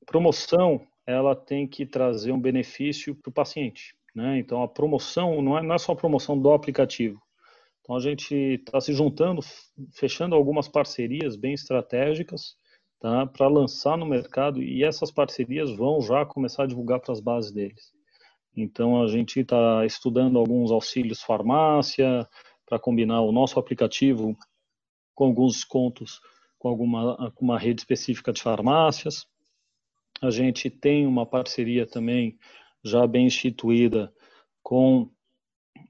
promoção 0.06 0.86
ela 1.06 1.34
tem 1.36 1.66
que 1.66 1.86
trazer 1.86 2.34
um 2.34 2.40
benefício 2.40 3.16
para 3.16 3.30
o 3.30 3.34
paciente, 3.34 3.96
né? 4.14 4.38
Então 4.38 4.62
a 4.62 4.68
promoção 4.68 5.42
não 5.42 5.58
é, 5.58 5.64
não 5.64 5.74
é 5.74 5.78
só 5.78 5.94
a 5.94 5.96
promoção 5.96 6.38
do 6.38 6.52
aplicativo. 6.52 7.22
Então 7.82 7.96
a 7.96 8.00
gente 8.02 8.36
está 8.36 8.82
se 8.82 8.92
juntando, 8.92 9.42
fechando 9.94 10.36
algumas 10.36 10.68
parcerias 10.68 11.38
bem 11.38 11.54
estratégicas, 11.54 12.58
tá? 13.00 13.26
Para 13.26 13.48
lançar 13.48 13.98
no 13.98 14.06
mercado 14.06 14.62
e 14.62 14.84
essas 14.84 15.12
parcerias 15.12 15.72
vão 15.72 16.02
já 16.02 16.26
começar 16.26 16.64
a 16.64 16.68
divulgar 16.68 17.00
para 17.00 17.14
as 17.14 17.22
bases 17.22 17.54
deles. 17.54 17.97
Então 18.58 19.02
a 19.02 19.08
gente 19.08 19.40
está 19.40 19.86
estudando 19.86 20.38
alguns 20.38 20.72
auxílios 20.72 21.22
farmácia 21.22 22.28
para 22.66 22.80
combinar 22.80 23.22
o 23.22 23.32
nosso 23.32 23.60
aplicativo 23.60 24.36
com 25.16 25.26
alguns 25.26 25.54
descontos 25.54 26.20
com 26.58 26.68
alguma 26.68 27.32
com 27.32 27.46
uma 27.46 27.60
rede 27.60 27.82
específica 27.82 28.34
de 28.34 28.42
farmácias. 28.42 29.28
A 30.22 30.32
gente 30.32 30.70
tem 30.70 31.06
uma 31.06 31.26
parceria 31.26 31.86
também 31.86 32.38
já 32.84 33.06
bem 33.06 33.28
instituída 33.28 34.12
com 34.64 35.10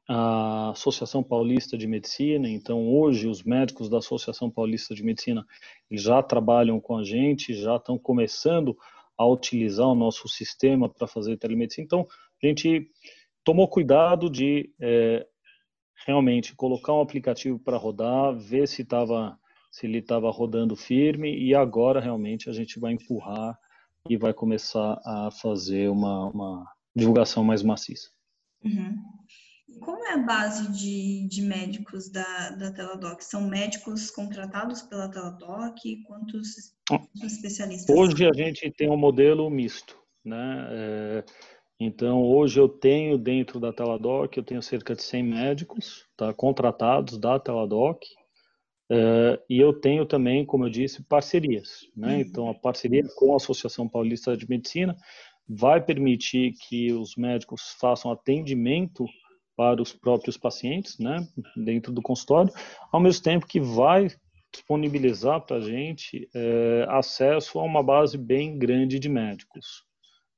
a 0.07 0.71
Associação 0.71 1.23
Paulista 1.23 1.77
de 1.77 1.87
Medicina. 1.87 2.49
Então, 2.49 2.87
hoje, 2.87 3.27
os 3.27 3.43
médicos 3.43 3.89
da 3.89 3.97
Associação 3.99 4.49
Paulista 4.49 4.93
de 4.93 5.03
Medicina 5.03 5.45
já 5.89 6.21
trabalham 6.21 6.79
com 6.79 6.97
a 6.97 7.03
gente, 7.03 7.53
já 7.53 7.77
estão 7.77 7.97
começando 7.97 8.77
a 8.95 8.96
utilizar 9.25 9.87
o 9.87 9.95
nosso 9.95 10.27
sistema 10.27 10.87
para 10.89 11.07
fazer 11.07 11.37
telemedicina. 11.37 11.85
Então, 11.85 12.07
a 12.41 12.47
gente 12.47 12.89
tomou 13.43 13.67
cuidado 13.67 14.29
de 14.29 14.71
é, 14.79 15.25
realmente 16.05 16.55
colocar 16.55 16.93
um 16.93 17.01
aplicativo 17.01 17.59
para 17.59 17.77
rodar, 17.77 18.37
ver 18.37 18.67
se 18.67 18.81
estava 18.81 19.37
se 19.71 19.85
ele 19.85 19.99
estava 19.99 20.31
rodando 20.31 20.75
firme 20.75 21.37
e 21.37 21.53
agora 21.53 21.99
realmente 21.99 22.49
a 22.49 22.53
gente 22.53 22.79
vai 22.79 22.93
empurrar 22.93 23.57
e 24.09 24.17
vai 24.17 24.33
começar 24.33 24.99
a 25.05 25.29
fazer 25.29 25.89
uma, 25.89 26.29
uma 26.29 26.65
divulgação 26.95 27.43
mais 27.43 27.61
maciça. 27.61 28.09
Uhum. 28.63 28.95
Como 29.79 30.05
é 30.05 30.13
a 30.13 30.17
base 30.17 30.71
de, 30.71 31.27
de 31.27 31.41
médicos 31.41 32.09
da, 32.09 32.49
da 32.51 32.71
Teladoc? 32.71 33.21
São 33.21 33.47
médicos 33.47 34.11
contratados 34.11 34.81
pela 34.81 35.09
Teladoc? 35.09 35.75
Quantos, 36.05 36.73
especialistas? 37.23 37.95
Hoje 37.95 38.25
a 38.25 38.33
gente 38.33 38.69
tem 38.71 38.89
um 38.89 38.97
modelo 38.97 39.49
misto, 39.49 39.97
né? 40.23 40.67
É, 40.71 41.23
então, 41.79 42.23
hoje 42.23 42.59
eu 42.59 42.67
tenho 42.67 43.17
dentro 43.17 43.59
da 43.59 43.71
Teladoc, 43.71 44.35
eu 44.35 44.43
tenho 44.43 44.61
cerca 44.63 44.95
de 44.95 45.03
100 45.03 45.23
médicos 45.23 46.05
tá, 46.17 46.33
contratados 46.33 47.19
da 47.19 47.39
Teladoc, 47.39 48.03
uh, 48.91 49.37
e 49.47 49.59
eu 49.59 49.73
tenho 49.73 50.05
também, 50.05 50.43
como 50.43 50.65
eu 50.65 50.69
disse, 50.71 51.03
parcerias. 51.03 51.87
Né? 51.95 52.15
Uhum. 52.15 52.21
Então, 52.21 52.49
a 52.49 52.55
parceria 52.55 53.03
com 53.15 53.33
a 53.33 53.35
Associação 53.35 53.87
Paulista 53.87 54.35
de 54.35 54.49
Medicina 54.49 54.95
vai 55.47 55.79
permitir 55.79 56.53
que 56.67 56.91
os 56.91 57.15
médicos 57.15 57.75
façam 57.79 58.11
atendimento 58.11 59.05
para 59.57 59.81
os 59.81 59.91
próprios 59.91 60.37
pacientes, 60.37 60.99
né, 60.99 61.27
dentro 61.55 61.91
do 61.91 62.01
consultório, 62.01 62.53
ao 62.91 62.99
mesmo 62.99 63.23
tempo 63.23 63.47
que 63.47 63.59
vai 63.59 64.07
disponibilizar 64.53 65.41
para 65.41 65.57
a 65.57 65.61
gente 65.61 66.29
é, 66.33 66.85
acesso 66.89 67.59
a 67.59 67.63
uma 67.63 67.81
base 67.81 68.17
bem 68.17 68.57
grande 68.57 68.99
de 68.99 69.09
médicos. 69.09 69.83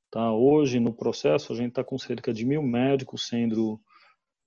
Tá? 0.10 0.32
Hoje, 0.32 0.80
no 0.80 0.94
processo, 0.94 1.52
a 1.52 1.56
gente 1.56 1.70
está 1.70 1.84
com 1.84 1.98
cerca 1.98 2.34
de 2.34 2.46
mil 2.46 2.64
médicos 2.64 3.28
sendo 3.28 3.80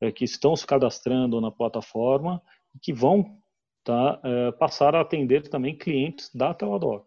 é, 0.00 0.10
que 0.10 0.24
estão 0.24 0.56
se 0.56 0.66
cadastrando 0.66 1.40
na 1.40 1.50
plataforma 1.50 2.42
e 2.74 2.78
que 2.78 2.92
vão 2.92 3.38
tá, 3.84 4.20
é, 4.24 4.52
passar 4.52 4.96
a 4.96 5.02
atender 5.02 5.48
também 5.48 5.76
clientes 5.76 6.34
da 6.34 6.54
Teladoc. 6.54 7.06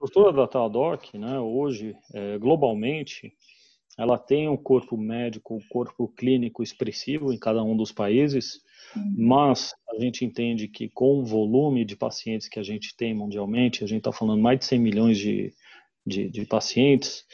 A 0.00 0.04
estrutura 0.04 0.32
da 0.32 0.48
Teladoc, 0.48 1.14
né, 1.14 1.38
hoje, 1.38 1.96
é, 2.12 2.36
globalmente, 2.38 3.32
ela 3.98 4.16
tem 4.16 4.48
um 4.48 4.56
corpo 4.56 4.96
médico, 4.96 5.56
um 5.56 5.68
corpo 5.68 6.06
clínico 6.16 6.62
expressivo 6.62 7.32
em 7.32 7.38
cada 7.38 7.64
um 7.64 7.76
dos 7.76 7.90
países, 7.90 8.60
uhum. 8.94 9.14
mas 9.18 9.74
a 9.90 10.00
gente 10.00 10.24
entende 10.24 10.68
que 10.68 10.88
com 10.88 11.18
o 11.18 11.24
volume 11.24 11.84
de 11.84 11.96
pacientes 11.96 12.48
que 12.48 12.60
a 12.60 12.62
gente 12.62 12.96
tem 12.96 13.12
mundialmente, 13.12 13.82
a 13.82 13.88
gente 13.88 13.98
está 13.98 14.12
falando 14.12 14.40
mais 14.40 14.60
de 14.60 14.66
100 14.66 14.78
milhões 14.78 15.18
de, 15.18 15.52
de, 16.06 16.30
de 16.30 16.46
pacientes, 16.46 17.24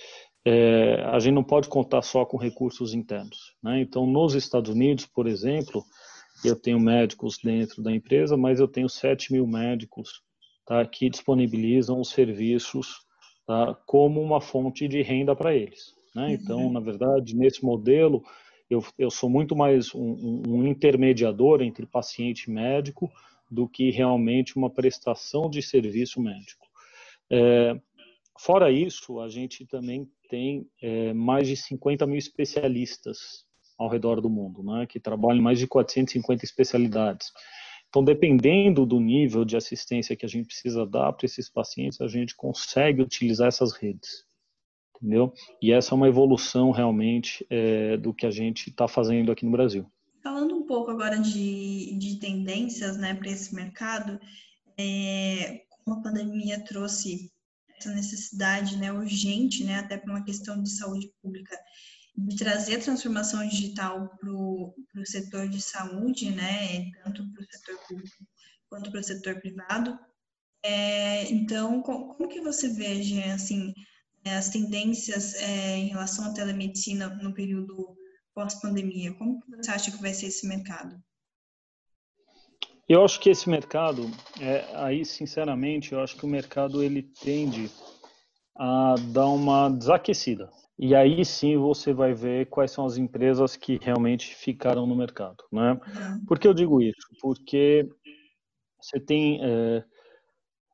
é, 0.43 1.03
a 1.13 1.19
gente 1.19 1.35
não 1.35 1.45
pode 1.45 1.69
contar 1.69 2.01
só 2.01 2.25
com 2.25 2.39
recursos 2.39 2.95
internos. 2.95 3.55
Né? 3.63 3.83
Então, 3.83 4.07
nos 4.07 4.35
Estados 4.35 4.71
Unidos, 4.71 5.05
por 5.05 5.27
exemplo, 5.27 5.85
eu 6.43 6.57
tenho 6.57 6.81
médicos 6.81 7.39
dentro 7.43 7.83
da 7.83 7.93
empresa, 7.93 8.39
mas 8.39 8.59
eu 8.59 8.69
tenho 8.69 8.89
7 8.89 9.33
mil 9.33 9.47
médicos 9.47 10.23
tá, 10.67 10.85
que 10.87 11.11
disponibilizam 11.11 12.01
os 12.01 12.09
serviços 12.09 13.05
tá, 13.47 13.75
como 13.87 14.23
uma 14.23 14.41
fonte 14.41 14.89
de 14.89 15.03
renda 15.03 15.37
para 15.37 15.55
eles. 15.55 15.93
Né? 16.15 16.33
Então, 16.33 16.71
na 16.71 16.81
verdade, 16.81 17.35
nesse 17.35 17.65
modelo, 17.65 18.25
eu, 18.71 18.85
eu 18.99 19.11
sou 19.11 19.29
muito 19.29 19.57
mais 19.57 19.95
um, 19.95 20.43
um 20.47 20.67
intermediador 20.67 21.63
entre 21.63 21.87
paciente 21.87 22.45
e 22.45 22.51
médico 22.51 23.11
do 23.51 23.69
que 23.69 23.91
realmente 23.91 24.57
uma 24.57 24.71
prestação 24.71 25.51
de 25.51 25.61
serviço 25.61 26.21
médico. 26.21 26.67
É, 27.31 27.79
fora 28.39 28.71
isso, 28.71 29.21
a 29.21 29.29
gente 29.29 29.67
também 29.67 30.09
tem 30.29 30.67
é, 30.81 31.13
mais 31.13 31.47
de 31.47 31.57
50 31.57 32.07
mil 32.07 32.19
especialistas 32.19 33.45
ao 33.79 33.89
redor 33.89 34.21
do 34.21 34.31
mundo, 34.31 34.63
né, 34.63 34.87
que 34.87 35.01
trabalham 35.01 35.41
em 35.41 35.43
mais 35.43 35.59
de 35.59 35.67
450 35.67 36.45
especialidades. 36.45 37.33
Então, 37.89 38.03
dependendo 38.03 38.85
do 38.85 38.99
nível 38.99 39.45
de 39.45 39.57
assistência 39.57 40.17
que 40.17 40.25
a 40.27 40.29
gente 40.29 40.47
precisa 40.47 40.85
dar 40.85 41.13
para 41.13 41.27
esses 41.27 41.49
pacientes, 41.49 42.01
a 42.01 42.09
gente 42.09 42.35
consegue 42.35 43.03
utilizar 43.03 43.49
essas 43.49 43.73
redes, 43.73 44.25
entendeu? 45.05 45.35
E 45.61 45.71
essa 45.71 45.93
é 45.93 45.95
uma 45.95 46.09
evolução 46.09 46.71
realmente 46.71 47.47
é, 47.51 47.99
do 47.99 48.15
que 48.15 48.25
a 48.25 48.31
gente 48.31 48.71
está 48.71 48.89
fazendo 48.89 49.31
aqui 49.31 49.45
no 49.45 49.53
Brasil. 49.53 49.87
Falando 50.23 50.57
um 50.57 50.65
pouco 50.65 50.91
agora 50.91 51.19
de, 51.19 51.95
de 51.99 52.19
tendências 52.19 52.97
né, 52.97 53.13
para 53.13 53.31
esse 53.31 53.55
mercado, 53.55 54.19
é, 54.79 55.61
como 55.69 55.99
a 55.99 56.03
pandemia 56.03 56.65
trouxe 56.65 57.31
essa 57.79 57.93
necessidade 57.93 58.79
né, 58.79 58.91
urgente, 58.91 59.63
né, 59.63 59.77
até 59.77 59.99
para 59.99 60.11
uma 60.11 60.25
questão 60.25 60.63
de 60.63 60.71
saúde 60.71 61.13
pública, 61.21 61.55
de 62.17 62.37
trazer 62.37 62.77
a 62.77 62.81
transformação 62.81 63.47
digital 63.47 64.09
para 64.19 64.31
o 64.33 64.75
setor 65.05 65.49
de 65.49 65.61
saúde, 65.61 66.31
né, 66.31 66.91
tanto 67.05 67.31
para 67.31 67.43
o 67.43 67.47
setor 67.51 67.87
público 67.87 68.25
quanto 68.71 68.91
para 68.91 69.01
o 69.01 69.05
setor 69.05 69.39
privado. 69.41 69.99
É, 70.65 71.31
então, 71.31 71.83
como, 71.83 72.15
como, 72.15 72.29
que 72.29 72.41
você 72.41 72.69
vê, 72.69 72.93
assim, 73.25 73.75
é, 73.77 73.94
as 74.31 74.49
tendências 74.49 75.35
é, 75.35 75.77
em 75.77 75.89
relação 75.89 76.25
à 76.25 76.35
telemedicina 76.35 77.09
no 77.23 77.35
período 77.35 77.97
pós-pandemia? 78.35 79.13
Como 79.15 79.41
você 79.57 79.71
acha 79.71 79.91
que 79.91 80.01
vai 80.01 80.15
ser 80.15 80.27
esse 80.27 80.47
mercado? 80.47 80.97
Eu 82.89 83.03
acho 83.03 83.19
que 83.19 83.31
esse 83.31 83.49
mercado, 83.49 84.11
é, 84.41 84.65
aí 84.75 85.05
sinceramente, 85.05 85.93
eu 85.93 86.01
acho 86.01 86.17
que 86.17 86.25
o 86.25 86.29
mercado 86.29 86.83
ele 86.83 87.03
tende 87.03 87.71
a 88.57 88.95
dar 89.13 89.29
uma 89.29 89.69
desaquecida. 89.69 90.51
e 90.79 90.95
aí 90.95 91.25
sim 91.25 91.57
você 91.57 91.93
vai 91.93 92.13
ver 92.13 92.47
quais 92.47 92.71
são 92.71 92.85
as 92.85 92.97
empresas 92.97 93.57
que 93.57 93.79
realmente 93.81 94.35
ficaram 94.35 94.87
no 94.87 94.97
mercado, 94.97 95.45
né? 95.53 95.73
Uhum. 95.73 96.25
Por 96.27 96.39
que 96.39 96.49
eu 96.49 96.55
digo 96.55 96.83
isso? 96.83 97.09
Porque 97.21 97.89
você 98.81 98.99
tem 99.01 99.41
é, 99.43 99.85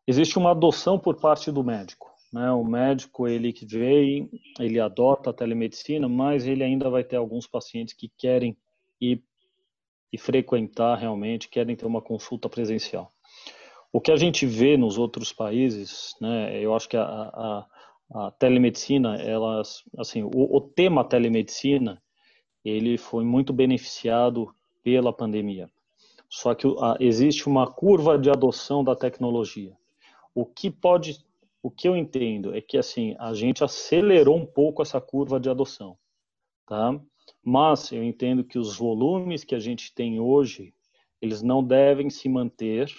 existe 0.07 0.39
uma 0.39 0.51
adoção 0.51 0.99
por 0.99 1.21
parte 1.21 1.53
do 1.53 1.63
médico, 1.63 2.10
né? 2.33 2.51
O 2.53 2.65
médico 2.65 3.27
ele 3.27 3.53
que 3.53 3.67
vem, 3.67 4.31
ele 4.59 4.79
adota 4.81 5.31
a 5.31 5.33
telemedicina, 5.33 6.09
mas 6.09 6.47
ele 6.47 6.63
ainda 6.63 6.89
vai 6.89 7.05
ter 7.05 7.17
alguns 7.17 7.47
pacientes 7.47 7.95
que 7.95 8.11
querem 8.17 8.57
ir 9.01 9.23
e 10.13 10.19
frequentar 10.19 10.97
realmente, 10.97 11.49
querem 11.49 11.77
ter 11.77 11.87
uma 11.87 12.03
consulta 12.03 12.49
presencial. 12.49 13.13
O 13.93 14.01
que 14.01 14.11
a 14.11 14.17
gente 14.17 14.45
vê 14.47 14.77
nos 14.77 14.99
outros 14.99 15.33
países, 15.33 16.17
né? 16.21 16.61
Eu 16.61 16.75
acho 16.75 16.89
que 16.89 16.97
a, 16.97 17.03
a 17.05 17.67
a 18.13 18.31
telemedicina, 18.33 19.17
elas, 19.17 19.85
assim, 19.97 20.23
o, 20.23 20.57
o, 20.57 20.61
tema 20.61 21.05
telemedicina, 21.05 22.03
ele 22.65 22.99
foi 22.99 23.25
muito 23.25 23.53
beneficiado 23.53 24.53
pela 24.83 25.13
pandemia. 25.13 25.71
Só 26.29 26.55
que 26.55 26.67
a, 26.67 26.97
existe 26.99 27.49
uma 27.49 27.71
curva 27.71 28.19
de 28.19 28.29
adoção 28.29 28.83
da 28.83 28.97
tecnologia. 28.97 29.77
O 30.35 30.45
que 30.45 30.71
pode, 30.71 31.25
o 31.63 31.71
que 31.71 31.89
eu 31.89 31.97
entendo 31.97 32.55
é 32.55 32.61
que 32.61 32.79
assim 32.79 33.15
a 33.19 33.35
gente 33.35 33.63
acelerou 33.63 34.37
um 34.37 34.47
pouco 34.47 34.83
essa 34.83 35.01
curva 35.01 35.39
de 35.39 35.51
adoção, 35.51 35.97
tá? 36.67 36.99
Mas 37.43 37.93
eu 37.93 38.03
entendo 38.03 38.45
que 38.45 38.59
os 38.59 38.77
volumes 38.77 39.45
que 39.45 39.55
a 39.55 39.59
gente 39.59 39.95
tem 39.95 40.21
hoje, 40.21 40.75
eles 41.21 41.43
não 41.43 41.63
devem 41.63 42.11
se 42.11 42.29
manter, 42.29 42.91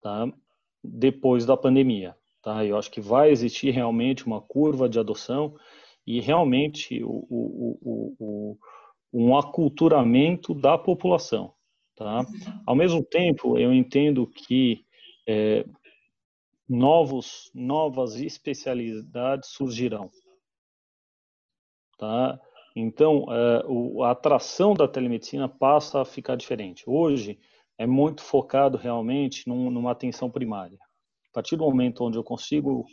tá? 0.00 0.30
Depois 0.82 1.44
da 1.44 1.56
pandemia. 1.56 2.16
Tá? 2.46 2.64
Eu 2.64 2.78
acho 2.78 2.92
que 2.92 3.00
vai 3.00 3.30
existir 3.30 3.72
realmente 3.72 4.24
uma 4.24 4.40
curva 4.40 4.88
de 4.88 5.00
adoção 5.00 5.56
e 6.06 6.20
realmente 6.20 7.02
o, 7.02 7.26
o, 7.28 8.16
o, 8.20 8.58
um 9.12 9.36
aculturamento 9.36 10.54
da 10.54 10.78
população. 10.78 11.52
Tá? 11.96 12.24
Ao 12.64 12.76
mesmo 12.76 13.02
tempo, 13.02 13.58
eu 13.58 13.74
entendo 13.74 14.28
que 14.28 14.84
é, 15.26 15.66
novos, 16.68 17.50
novas 17.54 18.16
especialidades 18.16 19.50
surgirão. 19.50 20.10
Tá? 21.98 22.38
Então, 22.74 23.26
é, 23.30 24.04
a 24.04 24.10
atração 24.10 24.74
da 24.74 24.86
telemedicina 24.86 25.48
passa 25.48 26.02
a 26.02 26.04
ficar 26.04 26.36
diferente. 26.36 26.84
Hoje, 26.86 27.38
é 27.78 27.86
muito 27.86 28.22
focado 28.22 28.76
realmente 28.76 29.48
num, 29.48 29.70
numa 29.70 29.92
atenção 29.92 30.30
primária 30.30 30.78
partir 31.36 31.54
do 31.56 31.64
momento 31.64 32.02
onde 32.02 32.16
eu 32.16 32.24
consigo 32.24 32.86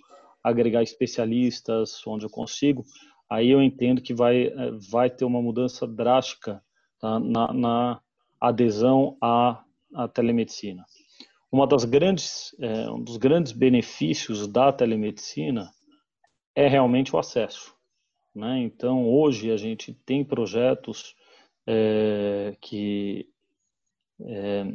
agregar 0.43 0.83
especialistas, 0.83 2.05
onde 2.05 2.25
eu 2.25 2.29
consigo, 2.29 2.83
aí 3.29 3.49
eu 3.49 3.63
entendo 3.63 4.01
que 4.01 4.13
vai, 4.13 4.47
eh, 4.47 4.71
vai 4.91 5.09
ter 5.09 5.23
uma 5.23 5.41
mudança 5.41 5.87
drástica 5.87 6.61
tá, 6.99 7.21
na, 7.21 7.53
na, 7.53 8.01
adesão 8.41 9.17
à, 9.21 9.63
à 9.95 10.09
telemedicina. 10.09 10.83
Uma 11.53 11.67
das 11.67 11.85
grandes, 11.85 12.55
é, 12.59 12.89
um 12.89 12.99
dos 12.99 13.15
grandes 13.17 13.51
benefícios 13.51 14.47
da 14.47 14.73
telemedicina 14.73 15.71
é 16.55 16.67
realmente 16.67 17.15
o 17.15 17.19
acesso. 17.19 17.75
Né? 18.33 18.63
Então, 18.63 19.07
hoje 19.07 19.51
a 19.51 19.55
gente 19.55 19.93
tem 20.03 20.25
projetos 20.25 21.15
é, 21.67 22.57
que 22.59 23.29
é, 24.19 24.65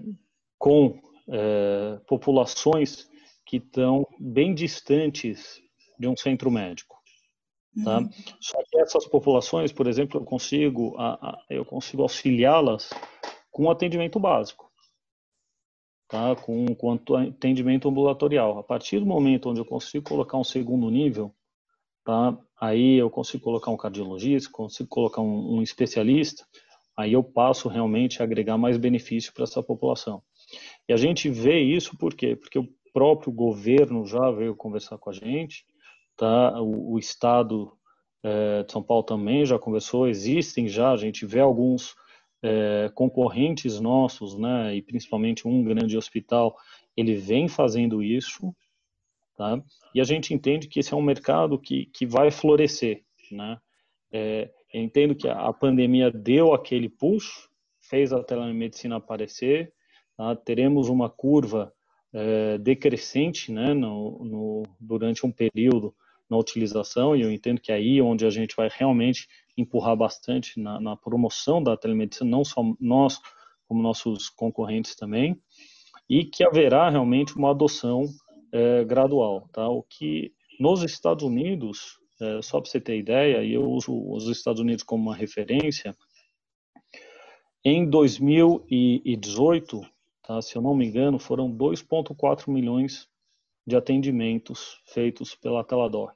com 0.57 1.01
é, 1.29 1.99
populações 2.07 3.11
que 3.45 3.57
estão 3.57 4.07
bem 4.17 4.55
distantes 4.55 5.61
de 5.99 6.07
um 6.07 6.17
centro 6.17 6.49
médico. 6.49 6.97
Tá? 7.83 7.99
Uhum. 7.99 8.11
Só 8.41 8.57
que 8.71 8.79
essas 8.79 9.05
populações, 9.05 9.73
por 9.73 9.89
exemplo, 9.89 10.21
eu 10.21 10.25
consigo, 10.25 10.97
eu 11.51 11.65
consigo 11.65 12.03
auxiliá-las 12.03 12.91
com 13.51 13.69
atendimento 13.69 14.21
básico, 14.21 14.71
tá? 16.09 16.35
com, 16.35 16.75
com 16.75 16.93
atendimento 16.93 17.89
ambulatorial. 17.89 18.59
A 18.59 18.63
partir 18.63 18.99
do 18.99 19.07
momento 19.07 19.51
onde 19.51 19.61
eu 19.61 19.65
consigo 19.65 20.09
colocar 20.09 20.39
um 20.39 20.45
segundo 20.45 20.91
nível, 20.91 21.33
tá? 22.05 22.37
aí 22.61 22.97
eu 22.97 23.11
consigo 23.11 23.45
colocar 23.45 23.71
um 23.71 23.77
cardiologista, 23.77 24.51
consigo 24.51 24.89
colocar 24.89 25.21
um, 25.21 25.57
um 25.57 25.63
especialista, 25.63 26.45
aí 26.97 27.13
eu 27.13 27.23
passo 27.23 27.69
realmente 27.69 28.21
a 28.21 28.25
agregar 28.25 28.57
mais 28.57 28.79
benefício 28.79 29.33
para 29.33 29.45
essa 29.45 29.63
população. 29.63 30.23
E 30.89 30.93
a 30.93 30.97
gente 30.97 31.29
vê 31.29 31.61
isso 31.61 31.97
por 31.97 32.15
quê? 32.15 32.35
Porque 32.35 32.59
o 32.59 32.69
próprio 32.93 33.31
governo 33.31 34.07
já 34.07 34.31
veio 34.31 34.57
conversar 34.57 34.99
com 34.99 35.11
a 35.11 35.13
gente, 35.13 35.65
tá? 36.17 36.61
O, 36.61 36.95
o 36.95 36.99
estado 36.99 37.73
é, 38.25 38.63
de 38.65 38.73
São 38.73 38.83
Paulo 38.83 39.05
também 39.05 39.45
já 39.45 39.59
conversou, 39.59 40.09
existem 40.09 40.67
já, 40.67 40.91
a 40.91 40.97
gente 40.97 41.25
vê 41.27 41.41
alguns 41.41 41.95
é, 42.43 42.91
concorrentes 42.95 43.81
nossos, 43.81 44.39
né? 44.39 44.75
E 44.77 44.83
principalmente 44.83 45.47
um 45.47 45.63
grande 45.63 45.97
hospital, 45.97 46.57
ele 46.97 47.15
vem 47.17 47.49
fazendo 47.49 48.03
isso, 48.03 48.55
tá? 49.37 49.63
E 49.95 50.01
a 50.01 50.05
gente 50.05 50.35
entende 50.35 50.69
que 50.69 50.81
esse 50.81 50.93
é 50.93 50.97
um 50.97 51.03
mercado 51.03 51.59
que, 51.59 51.87
que 51.87 52.07
vai 52.07 52.31
florescer, 52.31 53.03
né? 53.31 53.59
É, 54.13 54.51
entendo 54.73 55.15
que 55.15 55.29
a 55.29 55.53
pandemia 55.53 56.11
deu 56.11 56.53
aquele 56.53 56.89
push, 56.89 57.49
fez 57.81 58.13
a 58.13 58.23
telemedicina 58.23 58.97
aparecer, 58.97 59.73
tá? 60.17 60.35
teremos 60.37 60.89
uma 60.89 61.09
curva 61.09 61.73
é, 62.13 62.59
decrescente 62.59 63.53
né, 63.53 63.75
no, 63.75 64.25
no, 64.25 64.63
durante 64.81 65.27
um 65.27 65.33
período 65.33 65.95
na 66.29 66.37
utilização, 66.37 67.17
e 67.17 67.23
eu 67.23 67.33
entendo 67.33 67.61
que 67.61 67.73
é 67.73 67.77
aí 67.77 68.03
onde 68.03 68.27
a 68.27 68.31
gente 68.31 68.55
vai 68.55 68.69
realmente 68.71 69.27
empurrar 69.61 69.97
bastante 69.97 70.61
na, 70.61 70.81
na 70.81 70.97
promoção 70.97 71.63
da 71.63 71.77
telemedicina, 71.77 72.31
não 72.31 72.45
só 72.45 72.63
nós, 72.81 73.21
como 73.67 73.83
nossos 73.83 74.29
concorrentes 74.29 74.95
também, 74.95 75.41
e 76.09 76.25
que 76.25 76.45
haverá 76.45 76.89
realmente 76.89 77.37
uma 77.37 77.51
adoção 77.51 78.05
é, 78.53 78.85
gradual. 78.85 79.49
Tá? 79.53 79.69
O 79.69 79.83
que 79.83 80.33
nos 80.59 80.83
Estados 80.83 81.25
Unidos, 81.25 81.99
é, 82.21 82.41
só 82.43 82.61
para 82.61 82.71
você 82.71 82.81
ter 82.81 82.99
ideia, 82.99 83.43
e 83.43 83.53
eu 83.53 83.69
uso 83.71 83.93
os 84.11 84.29
Estados 84.29 84.61
Unidos 84.61 84.83
como 84.85 85.03
uma 85.03 85.15
referência, 85.17 85.97
em 87.65 87.89
2018, 87.89 89.83
Tá? 90.29 90.43
Se 90.43 90.55
eu 90.55 90.61
não 90.61 90.75
me 90.75 90.87
engano, 90.87 91.19
foram 91.19 91.51
2,4 91.51 92.51
milhões 92.53 93.09
de 93.67 93.75
atendimentos 93.75 94.79
feitos 94.85 95.35
pela 95.35 95.65
Teladoc. 95.65 96.15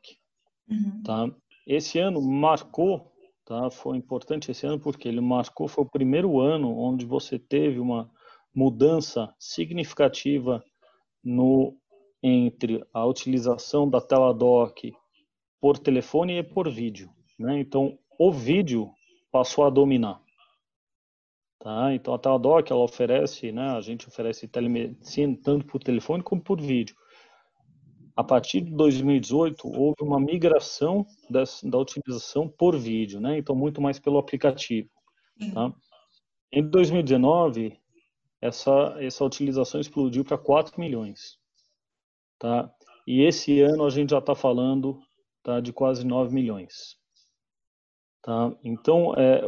Uhum. 0.69 1.03
Tá? 1.03 1.35
Esse 1.67 1.99
ano 1.99 2.21
marcou, 2.21 3.11
tá? 3.53 3.71
foi 3.71 3.99
importante 3.99 4.51
esse 4.51 4.67
ano 4.67 4.81
porque 4.81 5.07
ele 5.07 5.21
marcou, 5.21 5.69
foi 5.69 5.85
o 5.85 5.91
primeiro 5.91 6.41
ano 6.41 6.75
onde 6.75 7.05
você 7.05 7.39
teve 7.39 7.79
uma 7.79 8.11
mudança 8.55 9.35
significativa 9.39 10.65
no 11.23 11.77
entre 12.23 12.83
a 12.95 13.05
utilização 13.05 13.89
da 13.89 14.01
Teladoc 14.01 14.93
por 15.61 15.79
telefone 15.79 16.39
e 16.39 16.43
por 16.43 16.71
vídeo. 16.71 17.11
Né? 17.39 17.59
Então, 17.59 17.99
o 18.19 18.33
vídeo 18.33 18.91
passou 19.31 19.65
a 19.65 19.71
dominar. 19.71 20.21
Tá? 21.59 21.93
Então 21.95 22.15
a 22.15 22.19
Teladoc 22.19 22.71
ela 22.71 22.83
oferece, 22.83 23.53
né, 23.53 23.71
a 23.71 23.81
gente 23.81 24.09
oferece 24.09 24.49
telemedicina 24.49 25.37
tanto 25.43 25.67
por 25.67 25.83
telefone 25.83 26.23
como 26.23 26.43
por 26.43 26.61
vídeo. 26.61 26.97
A 28.15 28.23
partir 28.23 28.61
de 28.61 28.71
2018 28.73 29.67
houve 29.69 30.03
uma 30.03 30.21
migração 30.21 31.07
das, 31.31 31.63
da 31.63 31.79
utilização 31.79 32.49
por 32.49 32.77
vídeo, 32.77 33.21
né? 33.21 33.39
Então 33.39 33.55
muito 33.55 33.81
mais 33.81 33.99
pelo 33.99 34.19
aplicativo. 34.19 34.89
Tá? 35.55 35.73
Em 36.53 36.63
2019 36.63 37.79
essa 38.41 38.97
essa 39.01 39.25
utilização 39.25 39.81
explodiu 39.81 40.25
para 40.25 40.37
4 40.37 40.79
milhões, 40.79 41.39
tá? 42.39 42.71
E 43.07 43.23
esse 43.23 43.61
ano 43.61 43.85
a 43.85 43.91
gente 43.91 44.11
já 44.11 44.19
está 44.19 44.35
falando 44.35 45.01
tá, 45.43 45.61
de 45.61 45.73
quase 45.73 46.07
9 46.07 46.33
milhões. 46.33 46.97
Tá? 48.23 48.55
Então, 48.63 49.15
é, 49.17 49.41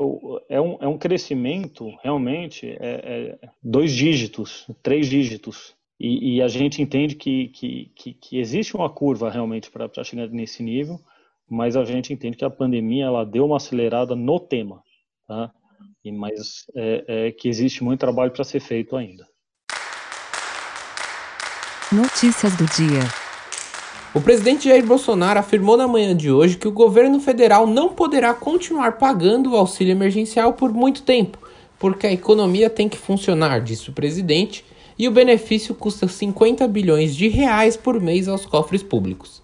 é, 0.48 0.60
um, 0.60 0.76
é 0.80 0.88
um 0.88 0.98
crescimento 0.98 1.94
realmente 2.02 2.68
é, 2.80 3.38
é 3.40 3.48
dois 3.62 3.92
dígitos, 3.92 4.66
três 4.82 5.06
dígitos. 5.08 5.76
E, 6.06 6.36
e, 6.36 6.42
a 6.42 6.48
gente 6.48 6.82
entende 6.82 7.14
que, 7.14 7.48
que, 7.48 7.90
que, 7.96 8.12
que 8.12 8.38
existe 8.38 8.76
uma 8.76 8.90
curva 8.90 9.30
realmente 9.30 9.70
para 9.70 9.88
chegar 10.04 10.28
nesse 10.28 10.62
nível, 10.62 11.00
mas 11.48 11.76
a 11.78 11.84
gente 11.84 12.12
entende 12.12 12.36
que 12.36 12.44
a 12.44 12.50
pandemia 12.50 13.06
ela 13.06 13.24
deu 13.24 13.46
uma 13.46 13.56
acelerada 13.56 14.14
no 14.14 14.38
tema. 14.38 14.82
Tá? 15.26 15.50
E, 16.04 16.12
mas 16.12 16.66
é, 16.76 17.04
é 17.28 17.32
que 17.32 17.48
existe 17.48 17.82
muito 17.82 18.00
trabalho 18.00 18.30
para 18.32 18.44
ser 18.44 18.60
feito 18.60 18.96
ainda. 18.96 19.26
Notícias 21.90 22.54
do 22.54 22.66
dia. 22.66 23.00
O 24.14 24.20
presidente 24.20 24.68
Jair 24.68 24.84
Bolsonaro 24.84 25.38
afirmou 25.40 25.78
na 25.78 25.88
manhã 25.88 26.14
de 26.14 26.30
hoje 26.30 26.58
que 26.58 26.68
o 26.68 26.72
governo 26.72 27.18
federal 27.18 27.66
não 27.66 27.94
poderá 27.94 28.34
continuar 28.34 28.98
pagando 28.98 29.52
o 29.52 29.56
auxílio 29.56 29.92
emergencial 29.92 30.52
por 30.52 30.70
muito 30.70 31.02
tempo, 31.02 31.38
porque 31.78 32.06
a 32.06 32.12
economia 32.12 32.68
tem 32.68 32.90
que 32.90 32.98
funcionar, 32.98 33.62
disse 33.62 33.88
o 33.88 33.94
presidente, 33.94 34.62
e 34.98 35.08
o 35.08 35.10
benefício 35.10 35.74
custa 35.74 36.06
50 36.06 36.66
bilhões 36.68 37.14
de 37.14 37.28
reais 37.28 37.76
por 37.76 38.00
mês 38.00 38.28
aos 38.28 38.46
cofres 38.46 38.82
públicos. 38.82 39.42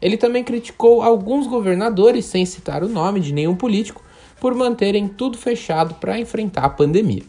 Ele 0.00 0.16
também 0.16 0.42
criticou 0.42 1.02
alguns 1.02 1.46
governadores, 1.46 2.24
sem 2.24 2.44
citar 2.44 2.82
o 2.82 2.88
nome 2.88 3.20
de 3.20 3.32
nenhum 3.32 3.54
político, 3.54 4.02
por 4.40 4.54
manterem 4.54 5.06
tudo 5.06 5.38
fechado 5.38 5.94
para 5.94 6.18
enfrentar 6.18 6.64
a 6.64 6.70
pandemia. 6.70 7.22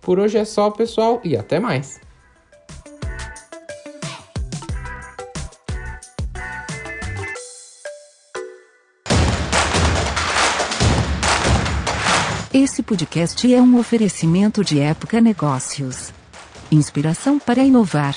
Por 0.00 0.20
hoje 0.20 0.38
é 0.38 0.44
só, 0.44 0.70
pessoal, 0.70 1.20
e 1.24 1.36
até 1.36 1.58
mais! 1.58 2.00
Esse 12.52 12.82
podcast 12.82 13.52
é 13.52 13.60
um 13.60 13.78
oferecimento 13.78 14.64
de 14.64 14.80
Época 14.80 15.20
Negócios. 15.20 16.12
Inspiração 16.70 17.38
para 17.38 17.64
inovar. 17.64 18.16